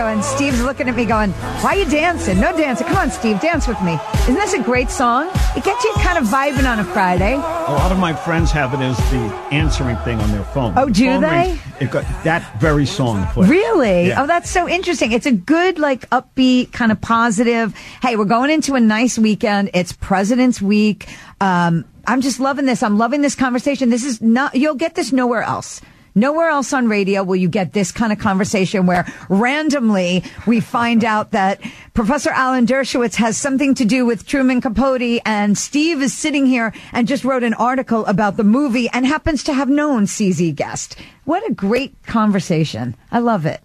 [0.00, 1.30] Studio, and Steve's looking at me going,
[1.62, 2.40] Why are you dancing?
[2.40, 2.86] No dancing.
[2.86, 3.98] Come on, Steve, dance with me.
[4.22, 5.28] Isn't this a great song?
[5.56, 7.34] It gets you kind of vibing on a Friday.
[7.34, 9.18] A lot of my friends have it as the
[9.52, 10.74] answering thing on their phone.
[10.76, 11.48] Oh, do phone they?
[11.50, 13.50] rings, it got that very song played.
[13.50, 14.08] Really?
[14.08, 14.22] Yeah.
[14.22, 15.12] Oh, that's so interesting.
[15.12, 17.74] It's a good, like, upbeat, kind of positive.
[18.02, 19.70] Hey, we're going into a nice weekend.
[19.74, 21.08] It's President's Week.
[21.40, 22.82] Um, I'm just loving this.
[22.82, 23.90] I'm loving this conversation.
[23.90, 25.80] This is not, you'll get this nowhere else.
[26.14, 31.04] Nowhere else on radio will you get this kind of conversation where randomly we find
[31.04, 31.60] out that
[31.94, 36.72] Professor Alan Dershowitz has something to do with Truman Capote and Steve is sitting here
[36.92, 40.96] and just wrote an article about the movie and happens to have known CZ Guest.
[41.24, 42.96] What a great conversation.
[43.12, 43.60] I love it.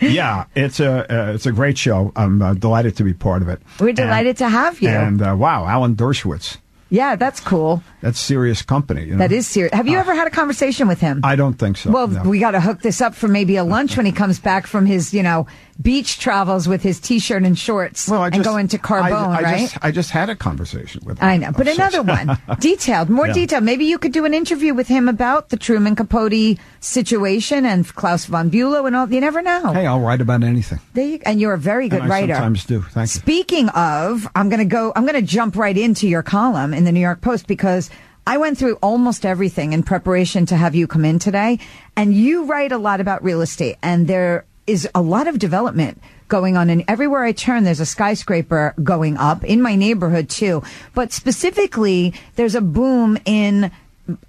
[0.00, 2.12] yeah, it's a uh, it's a great show.
[2.16, 3.60] I'm uh, delighted to be part of it.
[3.80, 4.88] We're delighted to have you.
[4.88, 6.58] And uh, wow, Alan Dershowitz,
[6.90, 7.82] Yeah, that's cool.
[8.00, 9.04] that's serious company.
[9.04, 9.18] You know?
[9.18, 9.72] That is serious.
[9.72, 10.00] Have you ah.
[10.00, 11.20] ever had a conversation with him?
[11.22, 11.90] I don't think so.
[11.90, 12.22] well, no.
[12.22, 14.86] we got to hook this up for maybe a lunch when he comes back from
[14.86, 15.46] his, you know,
[15.80, 19.38] beach travels with his t-shirt and shorts well, I and just, going to Carbone, I,
[19.38, 19.60] I right?
[19.60, 21.28] Just, I just had a conversation with him.
[21.28, 23.34] I know, but oh, another one, detailed, more Yeah.
[23.34, 23.64] detailed.
[23.64, 28.24] Maybe you could do an interview with him about the Truman Capote situation and Klaus
[28.24, 29.08] von Bülow and all.
[29.10, 29.72] You never know.
[29.72, 30.80] Hey, I'll write about anything.
[30.94, 32.34] There you, and you're a very good and I writer.
[32.34, 32.82] sometimes do.
[32.82, 33.20] Thank you.
[33.20, 36.84] Speaking of, I'm going to go, I'm going to jump right into your column in
[36.84, 37.90] the New York Post because
[38.26, 41.58] I went through almost everything in preparation to have you come in today.
[41.96, 46.00] And you write a lot about real estate and there is a lot of development
[46.28, 50.62] going on and everywhere I turn there's a skyscraper going up in my neighborhood too.
[50.94, 53.72] But specifically there's a boom in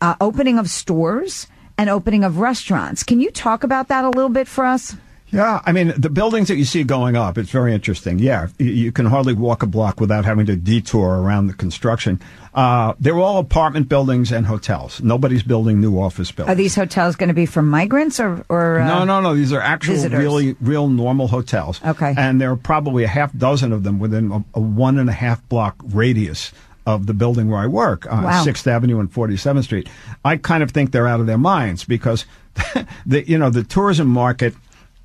[0.01, 1.47] uh, opening of stores
[1.81, 3.01] and opening of restaurants.
[3.01, 4.95] Can you talk about that a little bit for us?
[5.31, 8.19] Yeah, I mean the buildings that you see going up, it's very interesting.
[8.19, 12.21] Yeah, you, can hardly walk a block without having to detour around the construction.
[12.53, 15.01] Uh, they're all apartment buildings and hotels.
[15.01, 16.53] Nobody's building new office buildings.
[16.53, 19.33] Are these hotels going to be for migrants or, or uh, no, no, no.
[19.33, 20.19] These are actual, visitors?
[20.19, 21.81] really, real normal hotels.
[21.83, 22.13] Okay.
[22.15, 25.13] And there are probably a half dozen of them within a, a one and a
[25.13, 26.51] half block radius
[26.85, 28.43] of the building where I work, uh, Wow.
[28.43, 29.87] Sixth Avenue and Forty Seventh Street.
[30.25, 32.25] I kind of think they're out of their minds because
[33.05, 34.53] the you know the tourism market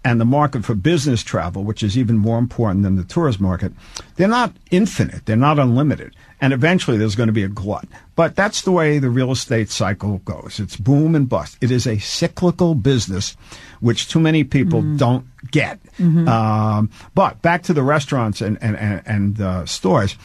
[0.05, 3.73] and the market for business travel, which is even more important than the tourist market,
[4.15, 5.27] they're not infinite.
[5.27, 6.15] They're not unlimited.
[6.41, 7.89] And eventually there's going to be a glut.
[8.15, 10.61] But that's the way the real estate cycle goes.
[10.61, 11.59] It's boom and bust.
[11.61, 13.37] It is a cyclical business,
[13.81, 15.81] which too many people don't get.
[16.29, 20.17] Um, but back to the restaurants and, and, and, and uh, stores.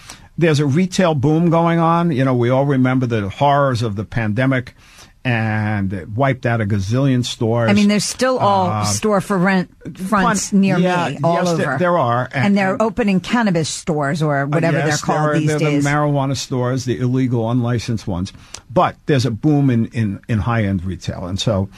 [0.42, 2.12] There's a retail boom going on.
[2.12, 4.74] You know, we all remember the horrors of the pandemic
[5.24, 7.70] and it wiped out a gazillion stores.
[7.70, 11.36] I mean, there's still all Uh, store for rent fronts fun- near yeah, me, all
[11.36, 11.58] yes, over.
[11.62, 15.30] there- there are, and, and- they're opening cannabis stores or whatever Uh, they're called there
[15.36, 15.84] are, these they're days.
[15.84, 18.34] the marijuana stores, the illegal, unlicensed ones.
[18.74, 21.28] But there's a boom in, in, in high end retail.
[21.28, 21.70] And so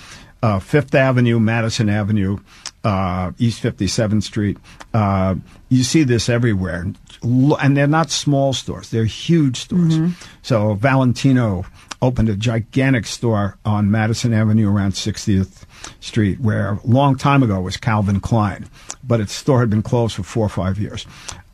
[0.42, 2.38] uh, Fifth Avenue, Madison Avenue,
[2.86, 4.58] uh, East 57th Street,
[4.94, 5.36] uh,
[5.70, 6.88] you see this everywhere.
[7.24, 9.98] And they're not small stores, they're huge stores.
[9.98, 10.12] Mm-hmm.
[10.42, 11.66] So Valentino
[12.02, 15.64] opened a gigantic store on Madison Avenue around 60th
[16.02, 18.68] Street, where a long time ago was Calvin Klein,
[19.04, 21.06] but its store had been closed for four or five years.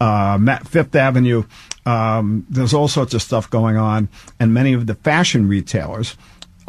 [0.01, 1.43] Uh, Fifth Avenue,
[1.85, 6.15] um, there's all sorts of stuff going on, and many of the fashion retailers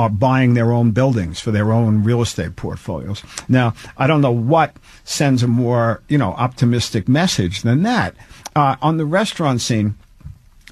[0.00, 3.22] are buying their own buildings for their own real estate portfolios.
[3.48, 8.14] Now, I don't know what sends a more, you know, optimistic message than that.
[8.54, 9.96] Uh, on the restaurant scene,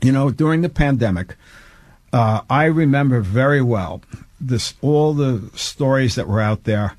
[0.02, 1.36] you know, during the pandemic,
[2.12, 4.02] uh, I remember very well
[4.40, 6.94] this all the stories that were out there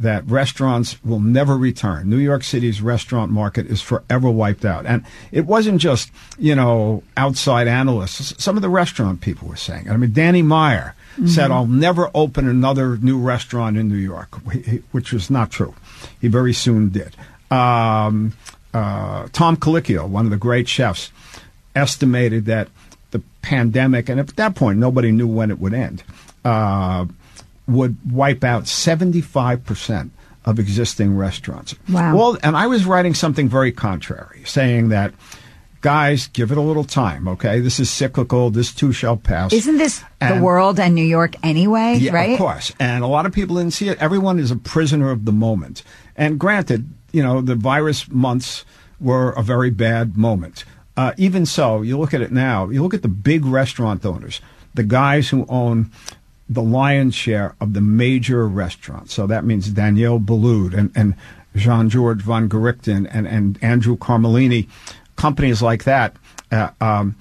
[0.00, 2.10] that restaurants will never return.
[2.10, 4.86] New York City's restaurant market is forever wiped out.
[4.86, 8.34] And it wasn't just, you know, outside analysts.
[8.42, 9.86] Some of the restaurant people were saying.
[9.86, 9.90] it.
[9.92, 10.94] I mean, Danny Meyer
[11.26, 14.34] said, I'll never open another new restaurant in New York,
[14.90, 15.74] which was not true.
[16.20, 17.14] He very soon did.
[17.52, 18.32] Um,
[18.74, 21.10] uh, Tom Colicchio, one of the great chefs,
[21.74, 22.68] estimated that
[23.12, 26.02] the pandemic, and at that point nobody knew when it would end,
[26.44, 27.06] uh,
[27.66, 30.10] would wipe out 75%
[30.44, 31.74] of existing restaurants.
[31.88, 32.16] Wow.
[32.16, 35.14] Well, and I was writing something very contrary, saying that,
[35.80, 37.60] guys, give it a little time, okay?
[37.60, 38.50] This is cyclical.
[38.50, 39.52] This too shall pass.
[39.52, 41.96] Isn't this the world and New York anyway?
[41.98, 42.32] yeah, right?
[42.32, 42.72] Of course.
[42.78, 43.98] And a lot of people didn't see it.
[43.98, 45.82] Everyone is a prisoner of the moment.
[46.16, 48.64] And granted, you know, the virus months
[49.00, 50.64] were a very bad moment.
[50.96, 54.40] Uh, even so, you look at it now, you look at the big restaurant owners,
[54.74, 55.90] the guys who own
[56.48, 59.14] the lion's share of the major restaurants.
[59.14, 61.14] So that means Daniel Boulud and, and
[61.54, 64.68] Jean-Georges Vongerichten and, and Andrew Carmellini,
[65.16, 66.16] companies like that.
[66.50, 67.16] Uh, um,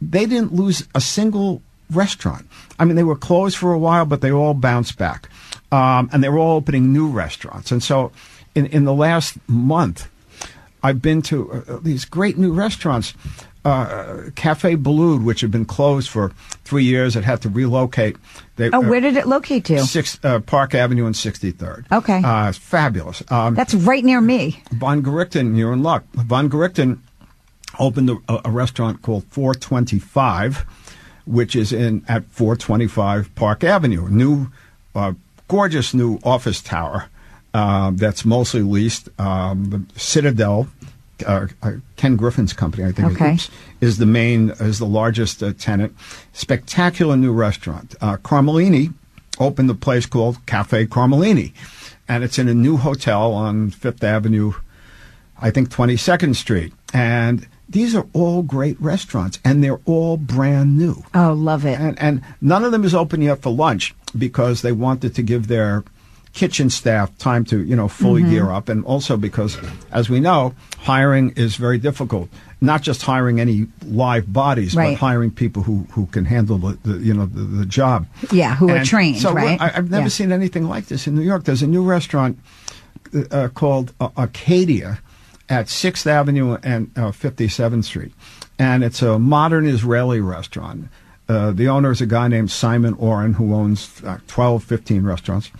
[0.00, 2.46] they didn't lose a single restaurant.
[2.78, 5.28] I mean, they were closed for a while, but they all bounced back.
[5.70, 7.70] Um, and they were all opening new restaurants.
[7.70, 8.10] And so
[8.54, 10.08] in in the last month,
[10.82, 13.14] I've been to uh, these great new restaurants.
[13.66, 16.32] Uh, Cafe Boulud, which had been closed for
[16.64, 18.16] three years, it had to relocate.
[18.56, 19.78] They, Oh, where did it locate to?
[19.86, 21.86] Six, uh, Park Avenue and 63rd.
[21.90, 22.22] Okay.
[22.22, 23.22] Uh, it's fabulous.
[23.30, 24.62] Um, That's right near me.
[24.74, 26.04] Vongerichten, you're in luck.
[26.14, 26.98] Vongerichten
[27.78, 30.66] opened a, a restaurant called 425,
[31.24, 34.04] which is in at 425 Park Avenue.
[34.04, 34.48] A new,
[34.94, 35.14] uh,
[35.48, 37.08] gorgeous new office tower
[37.54, 39.08] uh, that's mostly leased.
[39.20, 40.68] Um, the Citadel,
[41.26, 43.32] uh, uh, Ken Griffin's company, I think, is- Okay.
[43.34, 43.50] oops,
[43.80, 45.94] is the main, is the largest uh, tenant.
[46.32, 47.94] Spectacular new restaurant.
[48.00, 48.92] Uh, Carmellini
[49.38, 51.52] opened a place called Cafe Carmellini,
[52.08, 54.52] and it's in a new hotel on Fifth Avenue,
[55.40, 56.72] I think 22nd Street.
[56.92, 61.02] And these are all great restaurants, and they're all brand new.
[61.14, 61.78] Oh, love it.
[61.80, 65.48] And, and none of them is open yet for lunch because they wanted to give
[65.48, 65.82] their
[66.34, 68.30] kitchen staff time to, you know, fully Mm-hmm.
[68.30, 68.34] Mhm.
[68.34, 68.68] gear up.
[68.68, 69.56] And also because,
[69.92, 72.28] as we know, hiring is very difficult.
[72.60, 74.94] Not just hiring any live bodies, Right.
[74.94, 78.06] but hiring people who, who can handle the, the you know, the, the job.
[78.32, 79.60] Yeah, who are trained, so right?
[79.60, 80.08] I, I've never Yeah.
[80.08, 81.44] seen anything like this in New York.
[81.44, 82.38] There's a new restaurant
[83.30, 84.98] uh, called uh, Arcadia
[85.48, 88.12] at Sixth Avenue and uh, 57th Street,
[88.58, 90.88] and it's a modern Israeli restaurant.
[91.28, 95.50] Uh, the owner is a guy named Simon Oren who owns uh, 12, 15 restaurants,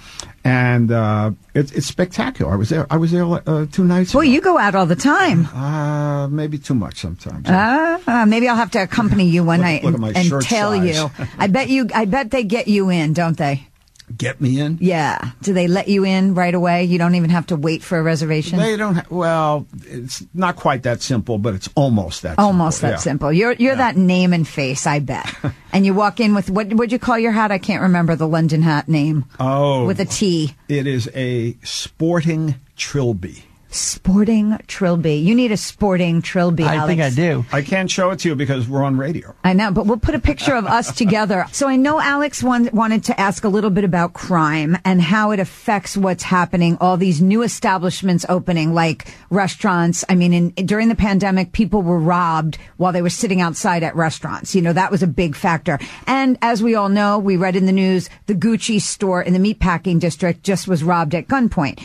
[0.45, 2.53] and uh, it's it's spectacular.
[2.53, 2.86] I was there.
[2.90, 4.12] I was there uh, two nights.
[4.12, 5.47] Boy, you go out all the time.
[5.47, 7.47] Uh, maybe too much sometimes.
[7.49, 10.97] Ah, maybe I'll have to accompany you one Look- night look and, and tell size.
[10.97, 11.11] you.
[11.38, 11.88] I bet you.
[11.95, 13.66] I bet they get you in, don't they?
[14.17, 14.79] Get me in?
[14.81, 15.31] Yeah.
[15.43, 16.85] Do they let you in right away?
[16.85, 18.59] You don't even have to wait for a reservation.
[18.59, 18.97] They don't.
[18.97, 22.39] Ha- well, it's not quite that simple, but it's almost that.
[22.39, 22.91] Almost simple.
[22.91, 23.01] that yeah.
[23.01, 23.33] simple.
[23.33, 25.33] You're you're that name and face, I bet.
[25.73, 27.51] and you walk in with what would you call your hat?
[27.51, 29.25] I can't remember the London hat name.
[29.41, 30.55] Oh, With a T.
[30.69, 33.45] It is a sporting trilby.
[33.75, 35.16] Sporting Trilby.
[35.16, 36.64] You need a sporting Trilby.
[36.64, 36.89] I Alex.
[36.89, 37.45] Think I do.
[37.53, 39.35] I can't show it to you because we're on radio.
[39.43, 41.47] I know, but we'll put a picture of us together.
[41.55, 45.31] So I know Alex wan- wanted to ask a little bit about crime and how
[45.31, 46.77] it affects what's happening.
[46.81, 50.05] All these new establishments opening, like restaurants.
[50.09, 53.95] I mean, in, during the pandemic, people were robbed while they were sitting outside at
[53.95, 54.55] restaurants.
[54.55, 55.79] You know, that was a big factor.
[56.07, 59.55] And as we all know, we read in the news, the Gucci store in the
[59.55, 61.83] meatpacking district just was robbed at gunpoint.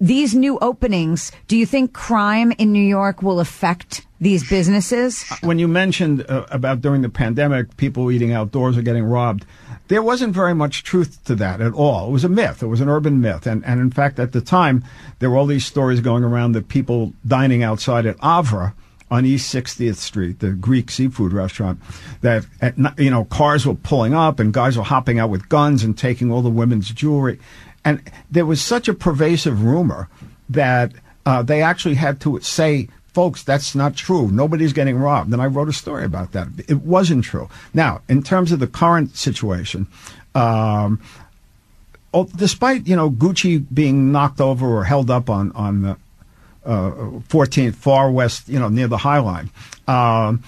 [0.00, 5.24] These new openings, do you think crime in New York will affect these businesses?
[5.40, 9.44] When you mentioned uh, about during the pandemic, people eating outdoors or getting robbed,
[9.88, 12.10] there wasn't very much truth to that at all.
[12.10, 12.62] It was a myth.
[12.62, 13.44] It was an urban myth.
[13.44, 14.84] And, and in fact, at the time,
[15.18, 18.74] there were all these stories going around that people dining outside at Avra
[19.10, 21.80] on East 60th Street, the Greek seafood restaurant,
[22.20, 25.82] that, at, you know, cars were pulling up and guys were hopping out with guns
[25.82, 27.38] and taking all the women's jewelry.
[27.88, 30.10] And there was such a pervasive rumor
[30.50, 30.92] that
[31.24, 34.28] uh, they actually had to say, folks, that's not true.
[34.30, 35.32] Nobody's getting robbed.
[35.32, 36.48] And I wrote a story about that.
[36.68, 37.48] It wasn't true.
[37.72, 39.86] Now, in terms of the current situation,
[40.34, 41.00] um,
[42.12, 45.96] oh, despite you know Gucci being knocked over or held up on on the
[46.66, 46.90] uh,
[47.30, 49.48] 14th far west, you know, near the High Line.
[49.86, 50.44] Um,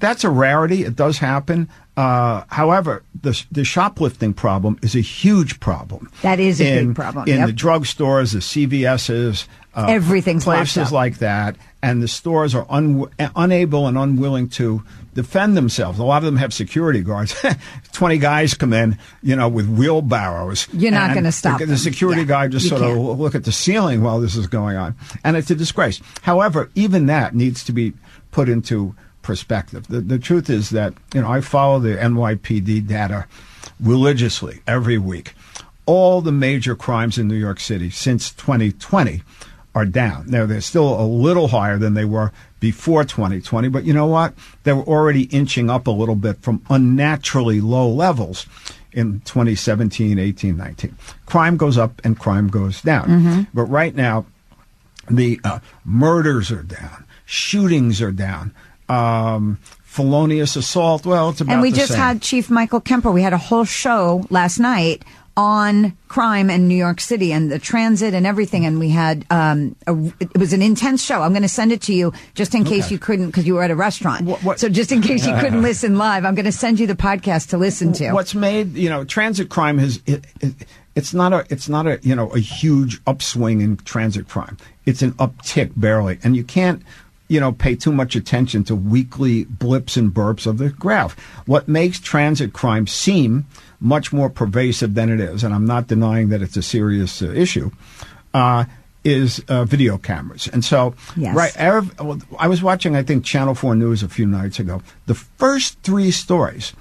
[0.00, 0.84] that's a rarity.
[0.84, 1.70] It does happen.
[1.96, 6.10] Uh, however, the the shoplifting problem is a huge problem.
[6.22, 7.46] That is a in, big problem, in yep.
[7.46, 13.86] the drugstores, the CVS's, uh, Everything's places like that, and the stores are un- unable
[13.86, 14.82] and unwilling to
[15.14, 15.98] defend themselves.
[16.00, 17.34] A lot of them have security guards.
[17.92, 20.66] Twenty guys come in, you know, with wheelbarrows.
[20.72, 21.74] You're not gonna stop The, them.
[21.74, 23.18] the security Yeah, guy just sort of can't.
[23.20, 26.00] look at the ceiling while this is going on, and it's a disgrace.
[26.22, 27.92] However, even that needs to be
[28.32, 29.88] put into perspective.
[29.88, 33.26] The, the truth is that you know I follow the NYPD data
[33.80, 35.34] religiously every week.
[35.86, 39.22] All the major crimes in New York City since 2020
[39.74, 40.26] are down.
[40.28, 44.32] Now they're still a little higher than they were before 2020, but you know what?
[44.62, 48.46] They were already inching up a little bit from unnaturally low levels
[48.92, 50.96] in 2017, 18, 19.
[51.26, 53.08] Crime goes up and crime goes down.
[53.08, 53.46] Mhm.
[53.52, 54.24] But right now,
[55.10, 58.52] the uh, murders are down, shootings are down,
[58.88, 61.06] um, felonious assault.
[61.06, 62.00] Well, it's about and we just same.
[62.00, 63.10] had Chief Michael Kemper.
[63.10, 65.04] We had a whole show last night
[65.36, 68.64] on crime in New York City and the transit and everything.
[68.66, 71.22] And we had um, a, it was an intense show.
[71.22, 72.94] I'm going to send it to you just in case Okay.
[72.94, 74.28] you couldn't because you were at a restaurant.
[74.58, 77.48] So just in case you couldn't listen live, I'm going to send you the podcast
[77.50, 78.12] to listen to.
[78.12, 80.54] What's made you know transit crime has it, it,
[80.94, 84.56] it's not a it's not a you know a huge upswing in transit crime.
[84.86, 86.80] It's an uptick barely, and you can't
[87.34, 91.18] you know pay too much attention to weekly blips and burps of the graph.
[91.46, 93.46] What makes transit crime seem
[93.80, 97.30] much more pervasive than it is, and I'm not denying that it's a serious uh,
[97.32, 97.70] issue.
[98.32, 98.64] Uh,
[99.04, 100.48] is uh, video cameras.
[100.50, 101.36] And so, Yes.
[101.36, 104.80] right, I was watching, I think, Channel 4 News a few nights ago.
[105.04, 106.72] The first three stories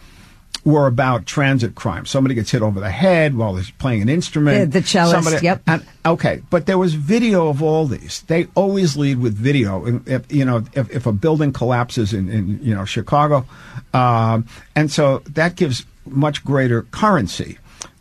[0.65, 2.05] were about transit crime.
[2.05, 4.71] Somebody gets hit over the head while they're playing an instrument.
[4.71, 5.61] The- the cellist, Somebody- yep.
[5.67, 8.21] and, okay, but there was video of all these.
[8.27, 10.01] They always lead with video.
[10.05, 13.45] If, you know, if, if a building collapses in, in you know Chicago,
[13.93, 14.45] um,
[14.75, 17.57] and so that gives much greater currency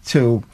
[0.06, 0.44] to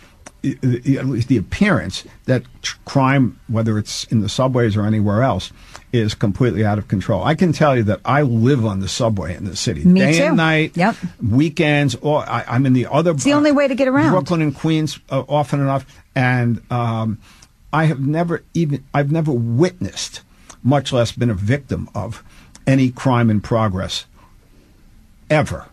[0.44, 2.42] at least the appearance that
[2.84, 5.52] crime, whether it's in the subways or anywhere else,
[5.92, 7.22] is completely out of control.
[7.24, 10.18] I can tell you that I live on the subway in the city, Me day
[10.18, 10.24] too.
[10.24, 10.96] and night, Yep.
[11.30, 11.94] weekends.
[11.96, 13.12] Or I, I'm in the other.
[13.12, 14.10] It's the only way to get around.
[14.12, 17.18] Brooklyn and Queens uh, often enough, and um,
[17.72, 20.20] I have never even I've never witnessed,
[20.62, 22.22] much less been a victim of,
[22.66, 24.04] any crime in progress.
[25.30, 25.66] Ever.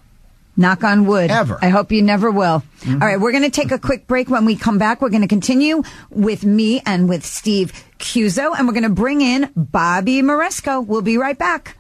[0.58, 1.32] Knock on wood.
[1.32, 1.60] Ever.
[1.62, 2.64] I hope you never will.
[2.82, 3.02] Mm-hmm.
[3.02, 4.30] All right, we're going to take a quick break.
[4.30, 8.68] When we come back, we're going to continue with me and with Steve Cuozzo, and
[8.68, 10.80] we're going to bring in Bobby Moresco.
[10.80, 11.78] We'll be right back.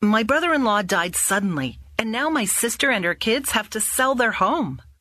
[0.00, 3.80] My brother in law died suddenly, and now my sister and her kids have to
[3.80, 4.80] sell their home.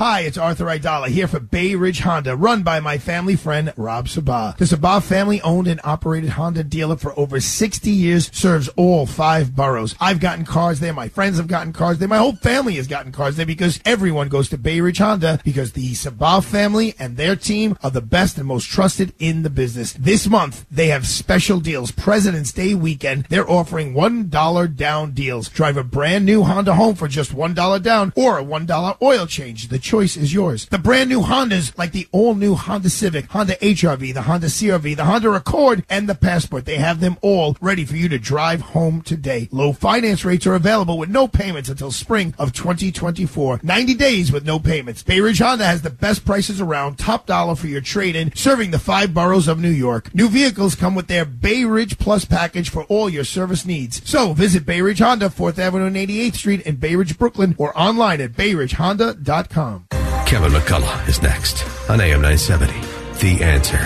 [0.00, 4.06] Hi, it's Arthur Aidala here for Bay Ridge Honda, run by my family friend Rob
[4.06, 4.56] Sabah.
[4.56, 9.54] The Sabah family owned and operated Honda dealer for over 60 years serves all five
[9.54, 9.94] boroughs.
[10.00, 10.94] I've gotten cars there.
[10.94, 12.08] My friends have gotten cars there.
[12.08, 15.72] My whole family has gotten cars there because everyone goes to Bay Ridge Honda because
[15.72, 19.92] the Sabah family and their team are the best and most trusted in the business.
[19.92, 21.90] This month, they have special deals.
[21.90, 25.50] President's Day weekend, they're offering $1 down deals.
[25.50, 29.68] Drive a brand new Honda home for just $1 down or a $1 oil change.
[29.68, 30.66] The choice is yours.
[30.66, 34.94] The brand new Hondas, like the all new Honda Civic, Honda HRV, the Honda CRV,
[34.94, 36.64] the Honda Accord, and the Passport.
[36.64, 39.48] They have them all ready for you to drive home today.
[39.50, 43.60] Low finance rates are available with no payments until spring of 2024.
[43.64, 45.02] 90 days with no payments.
[45.02, 48.78] Bay Ridge Honda has the best prices around, top dollar for your trade-in, serving the
[48.78, 50.14] five boroughs of New York.
[50.14, 54.08] New vehicles come with their Bay Ridge Plus package for all your service needs.
[54.08, 57.76] So visit Bay Ridge Honda, 4th Avenue and 88th Street in Bay Ridge, Brooklyn, or
[57.76, 59.79] online at bayridgehonda.com.
[60.26, 62.72] Kevin McCullough is next on AM 970.
[63.20, 63.78] The answer.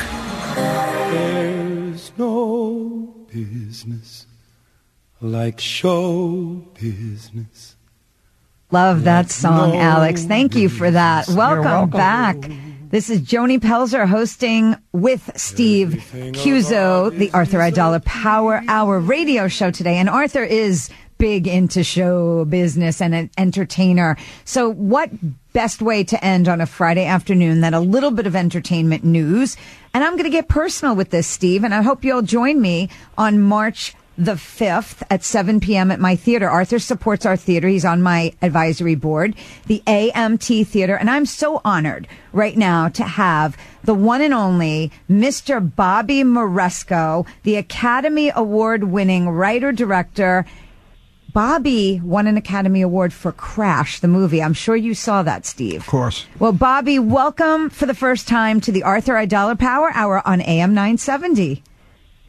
[1.11, 4.27] There's no business
[5.21, 7.77] like show business.
[8.71, 10.25] Love that song, No Alex.
[10.25, 11.29] Thank you for that.
[11.29, 11.91] Welcome, welcome.
[11.91, 12.37] back.
[12.91, 19.71] This is Joni Pelzer hosting with Steve Cuozzo, the Arthur Aidala Power Hour radio show
[19.71, 19.97] today.
[19.97, 20.91] And Arthur is
[21.25, 24.15] big into show business and an entertainer.
[24.45, 25.09] So what
[25.55, 29.57] best way to end on a Friday afternoon than a little bit of entertainment news?
[29.95, 32.91] And I'm going to get personal with this, Steve, and I hope you'll join me
[33.17, 35.91] on March the 5th at 7 p.m.
[35.91, 36.49] at my theater.
[36.49, 37.69] Arthur supports our theater.
[37.69, 39.35] He's on my advisory board,
[39.67, 40.95] the AMT Theater.
[40.95, 45.75] And I'm so honored right now to have the one and only Mr.
[45.75, 50.45] Bobby Moresco, the Academy Award winning writer director.
[51.35, 54.41] Bobby won an Academy Award for Crash, the movie.
[54.41, 55.81] I'm sure you saw that, Steve.
[55.81, 56.27] Of course.
[56.39, 60.75] Well, Bobby, welcome for the first time to the Arthur Aidala Power Hour on AM
[60.75, 61.61] 970.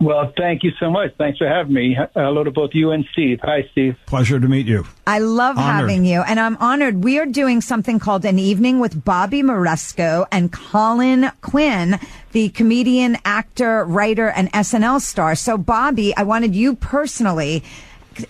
[0.02, 1.12] Well, thank you so much.
[1.20, 1.96] Thanks for having me.
[2.16, 3.40] Hello to both you and Steve.
[3.44, 3.96] Hi, Steve.
[4.08, 4.86] Pleasure to meet you.
[5.06, 5.82] I love Honored.
[5.90, 7.04] having you, and I'm honored.
[7.04, 12.00] We are doing something called an evening with Bobby Moresco and Colin Quinn,
[12.32, 15.36] the comedian, actor, writer, and SNL star.
[15.36, 17.64] So, Bobby, I wanted you personally.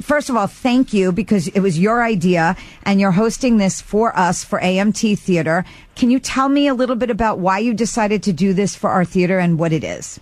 [0.01, 4.17] First of all, thank you because it was your idea and you're hosting this for
[4.17, 5.65] us for AMT Theater.
[5.95, 8.89] Can you tell me a little bit about why you decided to do this for
[8.89, 10.19] our theater and what it is?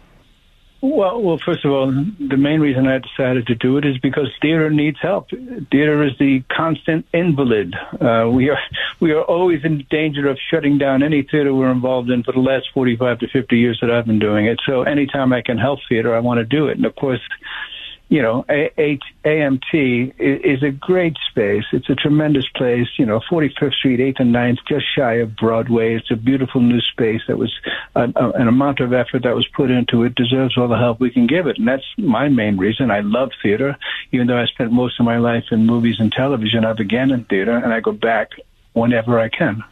[0.84, 4.28] Well, well, first of all, the main reason I decided to do it is because
[4.42, 5.30] theater needs help.
[5.30, 7.74] Theater is the constant invalid.
[8.02, 8.60] Uh, we are
[9.00, 12.42] we are always in danger of shutting down any theater we're involved in for the
[12.42, 14.60] last 45 to 50 years that I've been doing it.
[14.66, 16.76] So anytime I can help theater, I want to do it.
[16.76, 17.22] And of course,
[18.14, 21.64] you know, A- H- AMT is a great space.
[21.74, 22.88] It's a tremendous place.
[23.00, 25.96] You know, 45th Street, 8th and 9th, just shy of Broadway.
[25.96, 27.52] It's a beautiful new space that was
[27.96, 31.00] uh, uh, an amount of effort that was put into it deserves all the help
[31.00, 31.58] we can give it.
[31.58, 32.92] And that's my main reason.
[32.92, 33.76] I love theater,
[34.12, 36.66] even though I spent most of my life in movies and television.
[36.66, 38.30] I began in theater, and I go back
[38.74, 39.64] whenever I can.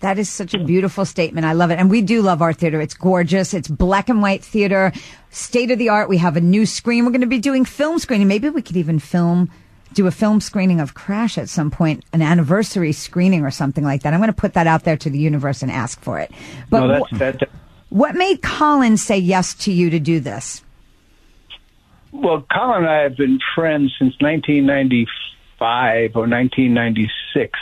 [0.00, 1.46] That is such a beautiful statement.
[1.46, 1.78] I love it.
[1.78, 2.80] And we do love our theater.
[2.80, 3.52] It's gorgeous.
[3.52, 4.92] It's black and white theater,
[5.28, 6.08] state of the art.
[6.08, 7.04] We have a new screen.
[7.04, 8.26] We're going to be doing film screening.
[8.26, 9.50] Maybe we could even film,
[9.92, 14.02] do a film screening of Crash at some point, an anniversary screening or something like
[14.02, 14.14] that.
[14.14, 16.30] I'm going to put that out there to the universe and ask for it.
[16.70, 17.50] But no, that's, wh- that,
[17.90, 20.64] what made Colin say yes to you to do this?
[22.12, 27.58] Well, Colin and I have been friends since 1995 or 1996.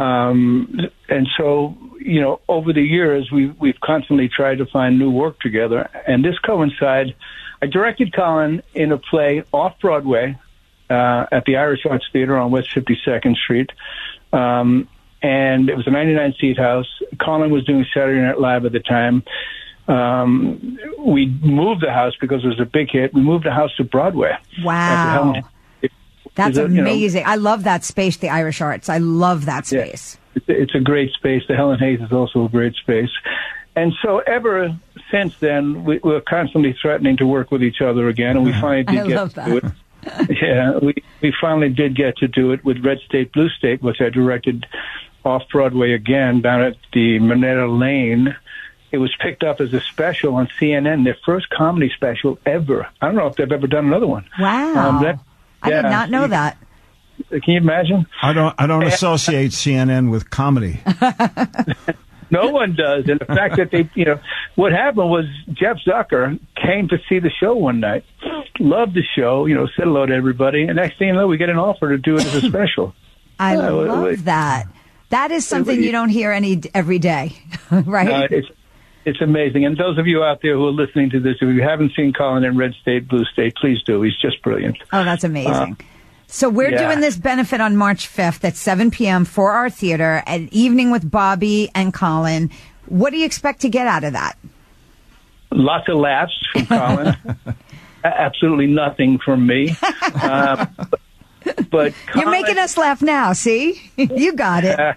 [0.00, 0.80] Um,
[1.10, 5.38] and so, you know, over the years, we, we've constantly tried to find new work
[5.40, 5.90] together.
[6.06, 7.14] And this coincided.
[7.60, 10.38] I directed Colin in a play off Broadway
[10.88, 13.70] uh, at the Irish Arts Theater on West 52nd Street.
[14.32, 14.88] Um,
[15.22, 16.88] and it was a 99 seat house.
[17.20, 19.22] Colin was doing Saturday Night Live at the time.
[19.86, 23.12] Um, we moved the house because it was a big hit.
[23.12, 24.32] We moved the house to Broadway.
[24.64, 25.34] Wow.
[26.34, 27.24] That's a, you know, amazing.
[27.26, 28.88] I love that space, the Irish Arts.
[28.88, 30.16] I love that space.
[30.34, 31.42] it's, it's a great space.
[31.48, 33.10] The Helen Hayes is also a great space.
[33.76, 34.76] And so ever
[35.10, 38.82] since then, we, we're constantly threatening to work with each other again, and we finally
[38.84, 39.64] did I get love to do it.
[40.42, 44.00] yeah, we we finally did get to do it with Red State Blue State, which
[44.00, 44.66] I directed
[45.24, 48.34] off Broadway again down at the Minetta Lane.
[48.92, 52.88] It was picked up as a special on CNN, their first comedy special ever.
[53.00, 54.26] I don't know if they've ever done another one.
[54.38, 54.88] Wow.
[54.88, 55.20] Um, that-
[55.62, 56.56] I did not know that.
[57.30, 58.06] Can you imagine?
[58.22, 58.54] I don't.
[58.58, 60.80] I don't associate CNN with comedy.
[62.32, 63.08] No one does.
[63.08, 64.20] And the fact that they, you know,
[64.54, 68.04] what happened was Jeff Zucker came to see the show one night,
[68.60, 70.62] loved the show, you know, said hello to everybody.
[70.62, 72.94] And next thing you know, we get an offer to do it as a special.
[73.40, 74.24] I Uh, wait, love wait.
[74.26, 74.68] that.
[75.08, 77.32] That is something you don't hear any every day,
[77.72, 78.08] right?
[78.08, 78.46] Uh, it's
[79.04, 79.64] it's amazing.
[79.64, 82.12] And those of you out there who are listening to this, if you haven't seen
[82.12, 84.02] Colin in Red State, Blue State, please do.
[84.02, 84.78] He's just brilliant.
[84.92, 85.78] Oh, that's amazing.
[86.26, 86.86] so we're yeah.
[86.86, 89.24] doing this benefit on March 5th at 7 p.m.
[89.24, 92.50] for our theater, an evening with Bobby and Colin.
[92.86, 94.36] What do you expect to get out of that?
[95.52, 97.16] Lots of laughs from Colin.
[98.04, 99.76] Absolutely nothing from me.
[100.22, 101.00] Uh, but,
[101.70, 103.80] but You're making us laugh now, see?
[103.96, 104.96] you got it.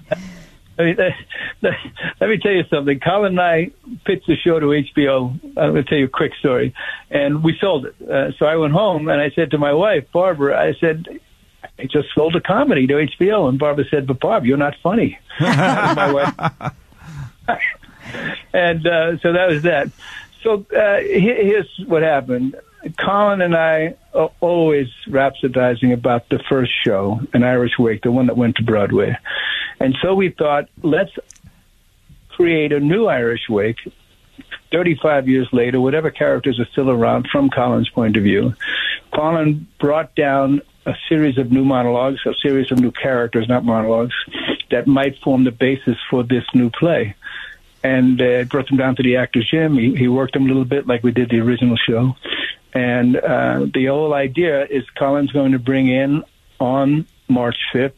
[0.77, 1.69] I mean, uh,
[2.19, 2.99] let me tell you something.
[2.99, 3.71] Colin and I
[4.05, 5.31] pitched the show to HBO.
[5.43, 6.73] I'm going to tell you a quick story,
[7.11, 7.95] and we sold it.
[8.01, 11.07] Uh, so I went home and I said to my wife, Barbara, I said,
[11.77, 15.17] I just sold a comedy to HBO, and Barbara said, "But Barb, you're not funny."
[15.39, 16.73] My wife.
[18.53, 19.89] and uh, so that was that.
[20.43, 22.55] So uh, here's what happened.
[22.99, 28.27] Colin and I are always rhapsodizing about the first show, An Irish Wake, the one
[28.27, 29.15] that went to Broadway.
[29.79, 31.11] And so we thought, let's
[32.29, 33.79] create a new Irish Wake
[34.71, 38.53] 35 years later, whatever characters are still around from Colin's point of view.
[39.13, 44.15] Colin brought down a series of new monologues, a series of new characters, not monologues,
[44.71, 47.15] that might form the basis for this new play.
[47.83, 49.77] And uh, brought them down to the actor's gym.
[49.77, 52.15] He, he worked them a little bit like we did the original show.
[52.73, 56.23] And uh, the whole idea is Colin's going to bring in
[56.59, 57.93] on March 5th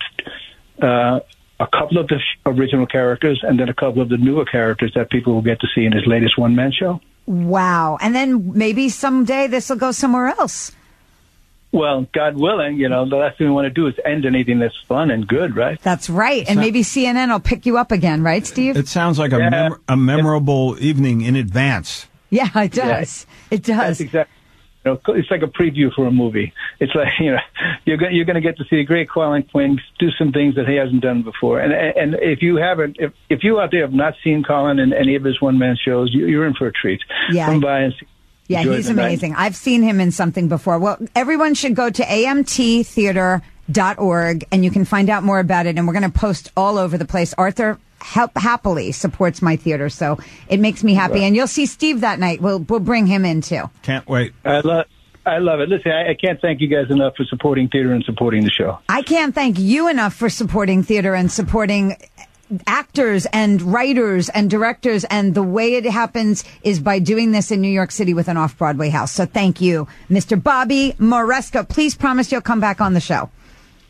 [0.82, 1.20] uh,
[1.60, 5.10] a couple of the original characters and then a couple of the newer characters that
[5.10, 7.00] people will get to see in his latest one man show.
[7.26, 7.98] Wow.
[8.02, 10.74] And then maybe someday this will go somewhere else.
[11.72, 14.60] Well, God willing, you know, the last thing we want to do is end anything
[14.60, 15.82] that's fun and good, right?
[15.82, 16.46] That's right.
[16.48, 18.78] And maybe CNN will pick you up again, right, Steve?
[18.78, 22.08] It sounds like a, mem- a memorable evening in advance.
[22.30, 23.26] yeah, it does.
[23.52, 23.78] It does.
[23.78, 24.35] That's exactly.
[24.86, 26.54] Know, it's like a preview for a movie.
[26.80, 27.40] It's like you know,
[27.86, 30.54] you're going you're going to get to see a great Colin Quinn do some things
[30.56, 31.60] that he hasn't done before.
[31.60, 34.94] And and if you haven't, if if you out there have not seen Colin in
[34.94, 37.02] any of his one man shows, you, you're in for a treat.
[37.32, 37.48] Yeah.
[37.48, 38.06] Come by and see.
[38.48, 39.06] Yeah, enjoy he's the night.
[39.06, 39.34] amazing.
[39.36, 40.78] I've seen him in something before.
[40.78, 45.78] Well, everyone should go to amttheater.org and you can find out more about it.
[45.78, 47.34] And we're going to post all over the place.
[47.40, 51.24] Arthur help, happily supports my theater, so it makes me happy.
[51.24, 52.42] And you'll see Steve that night.
[52.42, 53.70] We'll we'll bring him in too.
[53.82, 54.34] Can't wait.
[54.46, 54.86] I love.
[55.26, 55.70] I love it.
[55.70, 58.78] Listen, I, I can't thank you guys enough for supporting theater and supporting the show.
[58.88, 61.98] I can't thank you enough for supporting theater and supporting
[62.68, 65.04] actors and writers and directors.
[65.06, 68.38] And the way it happens is by doing this in New York City with an
[68.38, 69.12] off Broadway house.
[69.12, 70.42] So thank you, Mr.
[70.42, 71.64] Bobby Moresco.
[71.64, 73.32] Please promise you'll come back on the show.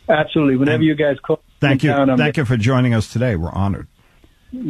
[0.08, 0.56] Absolutely.
[0.56, 1.90] Whenever you guys call, Thank you.
[1.90, 3.36] down, I'm Thank you for joining us today.
[3.36, 3.88] We're honored.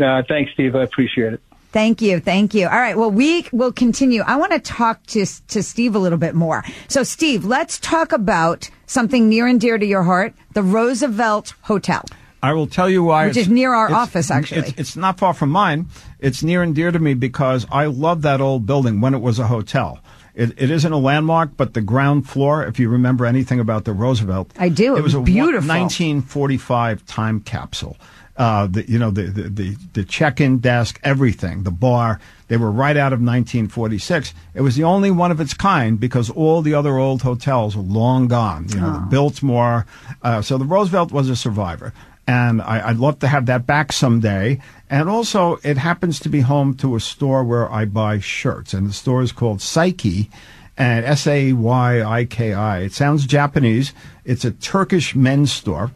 [0.01, 0.75] Uh, thanks, Steve.
[0.75, 1.41] I appreciate it.
[1.71, 2.21] Thank you.
[2.21, 2.67] Thank you.
[2.67, 2.97] All right.
[2.97, 4.21] Well, we will continue.
[4.25, 6.63] I want to talk to, to Steve a little bit more.
[6.87, 12.05] So, Steve, let's talk about something near and dear to your heart the Roosevelt Hotel.
[12.41, 13.25] I will tell you why.
[13.27, 14.69] Which it's- is near our it's- office, actually.
[14.69, 15.87] It's, it's not far from mine.
[16.19, 19.37] It's near and dear to me because I love that old building when it was
[19.39, 19.99] a hotel.
[20.33, 23.93] It, it isn't a landmark, but the ground floor, if you remember anything about the
[23.93, 24.95] Roosevelt, I do.
[24.95, 25.67] It was a one- beautiful.
[25.67, 27.97] 1945 time capsule.
[28.37, 32.69] Uh, the, you know, the, the, the, the check-in desk, everything, the bar, they were
[32.69, 34.33] right out of 1946.
[34.53, 37.83] It was the only one of its kind because all the other old hotels were
[37.83, 38.67] long gone.
[38.69, 39.85] You know, the Biltmore.
[40.21, 41.93] Uh, so the Roosevelt was a survivor.
[42.27, 44.59] And I, I'd love to have that back someday.
[44.89, 48.73] And also, it happens to be home to a store where I buy shirts.
[48.73, 50.29] And the store is called Psyche
[50.77, 52.79] and S A Y I K I.
[52.79, 53.93] It sounds Japanese.
[54.23, 55.91] It's a Turkish men's store,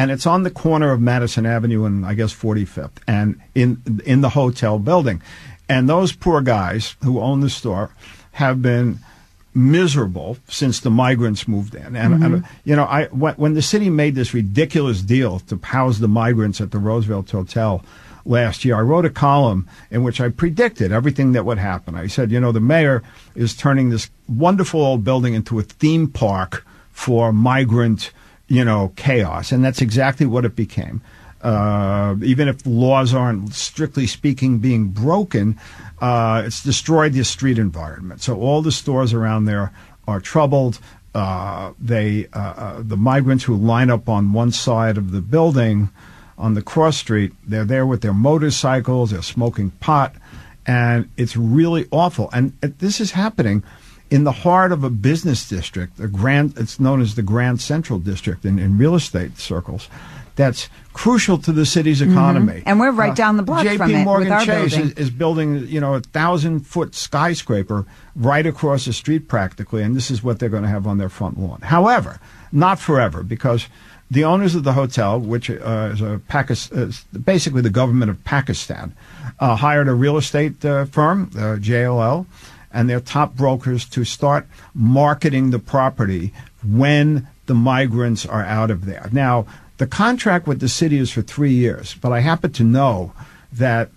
[0.00, 4.22] and it's on the corner of Madison Avenue and I guess 45th, and in in
[4.22, 5.20] the hotel building.
[5.68, 7.90] And those poor guys who own the store
[8.32, 8.98] have been
[9.54, 11.94] miserable since the migrants moved in.
[11.96, 12.52] And, and mm-hmm.
[12.64, 16.62] you know, I when, when the city made this ridiculous deal to house the migrants
[16.62, 17.84] at the Roosevelt Hotel
[18.24, 21.94] last year, I wrote a column in which I predicted everything that would happen.
[21.94, 23.02] I said, you know, the mayor
[23.34, 28.12] is turning this wonderful old building into a theme park for migrant,
[28.50, 31.00] you know, chaos, and that's exactly what it became.
[31.40, 35.58] Uh, even if laws aren't strictly speaking being broken,
[36.00, 38.20] uh, it's destroyed the street environment.
[38.20, 39.72] So all the stores around there
[40.06, 40.80] are troubled.
[41.14, 45.88] Uh, they, uh, uh, the migrants who line up on one side of the building
[46.36, 50.14] on the cross street, they're there with their motorcycles, they're smoking pot,
[50.66, 52.28] and it's really awful.
[52.32, 53.62] And this is happening
[54.10, 57.98] in the heart of a business district, a grand, it's known as the Grand Central
[57.98, 59.88] District in, in real estate circles.
[60.36, 62.54] That's crucial to the city's economy.
[62.60, 62.62] Mhm.
[62.66, 64.90] And we're right Uh, down the block JP from it Morgan Chase building.
[64.92, 67.84] Is, is building, you know, a thousand foot skyscraper
[68.16, 71.08] right across the street practically, and this is what they're going to have on their
[71.10, 71.60] front lawn.
[71.62, 72.20] However,
[72.52, 73.66] not forever, because
[74.10, 78.24] the owners of the hotel, which uh, is a Pakis- uh, basically the government of
[78.24, 78.92] Pakistan,
[79.40, 82.24] uh, hired a real estate uh, firm, uh, JLL,
[82.72, 86.32] and their top brokers to start marketing the property
[86.64, 89.08] when the migrants are out of there.
[89.12, 89.46] Now,
[89.78, 93.12] the contract with the city is for three years, but I happen to know
[93.52, 93.90] that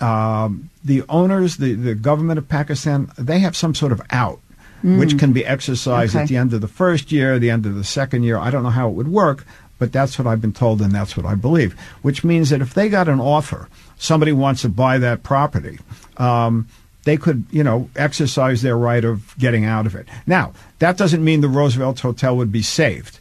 [0.00, 4.40] um, the owners, the, the government of Pakistan, they have some sort of out,
[4.82, 4.98] Mm.
[4.98, 6.22] which can be exercised Okay.
[6.22, 8.38] at the end of the first year, the end of the second year.
[8.38, 9.44] I don't know how it would work,
[9.78, 11.78] but that's what I've been told and that's what I believe.
[12.00, 13.68] Which means that if they got an offer,
[13.98, 15.80] somebody wants to buy that property,
[16.16, 16.66] um,
[17.04, 20.06] they could, you know, exercise their right of getting out of it.
[20.26, 23.20] Now, that doesn't mean the Roosevelt Hotel would be saved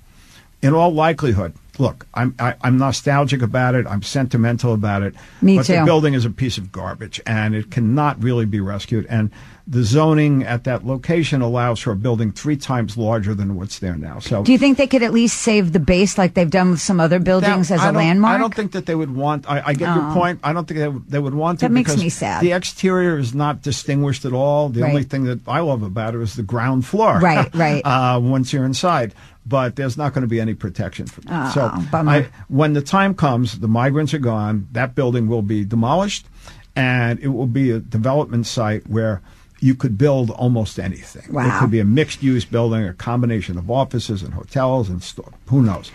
[0.62, 3.88] in all likelihood, look, I'm I, I'm nostalgic about it.
[3.88, 5.16] I'm sentimental about it.
[5.42, 5.78] Me but too.
[5.78, 9.06] the building is a piece of garbage, and it cannot really be rescued.
[9.10, 9.32] And
[9.72, 13.96] the zoning at that location allows for a building three times larger than what's there
[13.96, 14.18] now.
[14.18, 14.44] So.
[14.44, 17.00] Do you think they could at least save the base like they've done with some
[17.00, 18.34] other buildings Now, as I a landmark?
[18.34, 19.48] I don't think that they would want.
[19.48, 20.02] I, I get Oh.
[20.02, 20.40] your point.
[20.44, 21.66] I don't think they they would want to.
[21.66, 22.42] That makes me sad.
[22.42, 24.70] The exterior is not distinguished at all.
[24.70, 24.90] The Right.
[24.90, 27.20] only thing that I love about it is the ground floor.
[27.20, 27.82] Right, right.
[27.86, 29.14] uh, once you're inside,
[29.46, 31.56] but there's not going to be any protection for that.
[31.56, 31.98] Oh, so.
[32.10, 34.68] I, when the time comes, the migrants are gone.
[34.72, 36.26] That building will be demolished,
[36.76, 39.22] and it will be a development site where.
[39.62, 41.24] You could build almost anything.
[41.30, 45.34] It could be a mixed-use building, a combination of offices and hotels and store.
[45.48, 45.92] Who knows?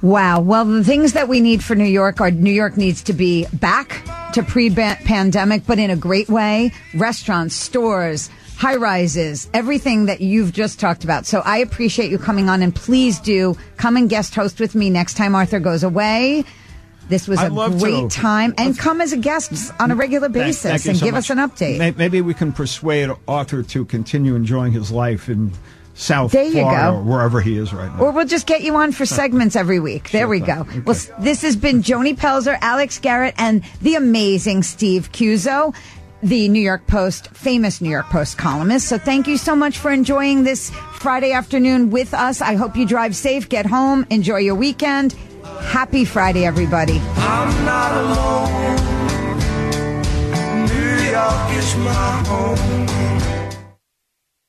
[0.00, 0.40] Wow.
[0.40, 3.46] Well, the things that we need for New York are New York needs to be
[3.54, 6.72] back to pre pandemic, but in a great way.
[6.94, 11.26] Restaurants, stores, high rises, everything that you've just talked about.
[11.26, 14.90] So I appreciate you coming on and please do come and guest host with me
[14.90, 16.44] next time Arthur goes away.
[17.08, 18.16] This was I'd a great to.
[18.16, 18.54] time.
[18.58, 21.24] And come as a guest on a regular basis thank you and so give much.
[21.24, 21.78] us an update.
[21.78, 25.52] May- Maybe we can persuade Arthur to continue enjoying his life in
[25.94, 26.96] South There you Florida go.
[26.98, 28.00] or wherever he is right now.
[28.00, 30.10] Or we'll just get you on for segments every week.
[30.12, 30.64] There we go.
[30.84, 35.74] Well, this has been Joni Pelzer, Alex Garrett, and the amazing Steve Cuozzo,
[36.22, 38.86] the New York Post, famous New York Post columnist.
[38.88, 42.40] So thank you so much for enjoying this Friday afternoon with us.
[42.42, 45.16] I hope you drive safe, get home, enjoy your weekend.
[45.44, 47.00] Happy Friday, everybody.
[47.16, 48.76] I'm not alone.
[50.66, 52.88] New York is my home.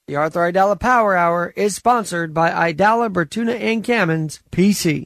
[0.08, 5.06] The Arthur Aidala Power Hour is sponsored by Aidala Bertuna and Kamins, PC.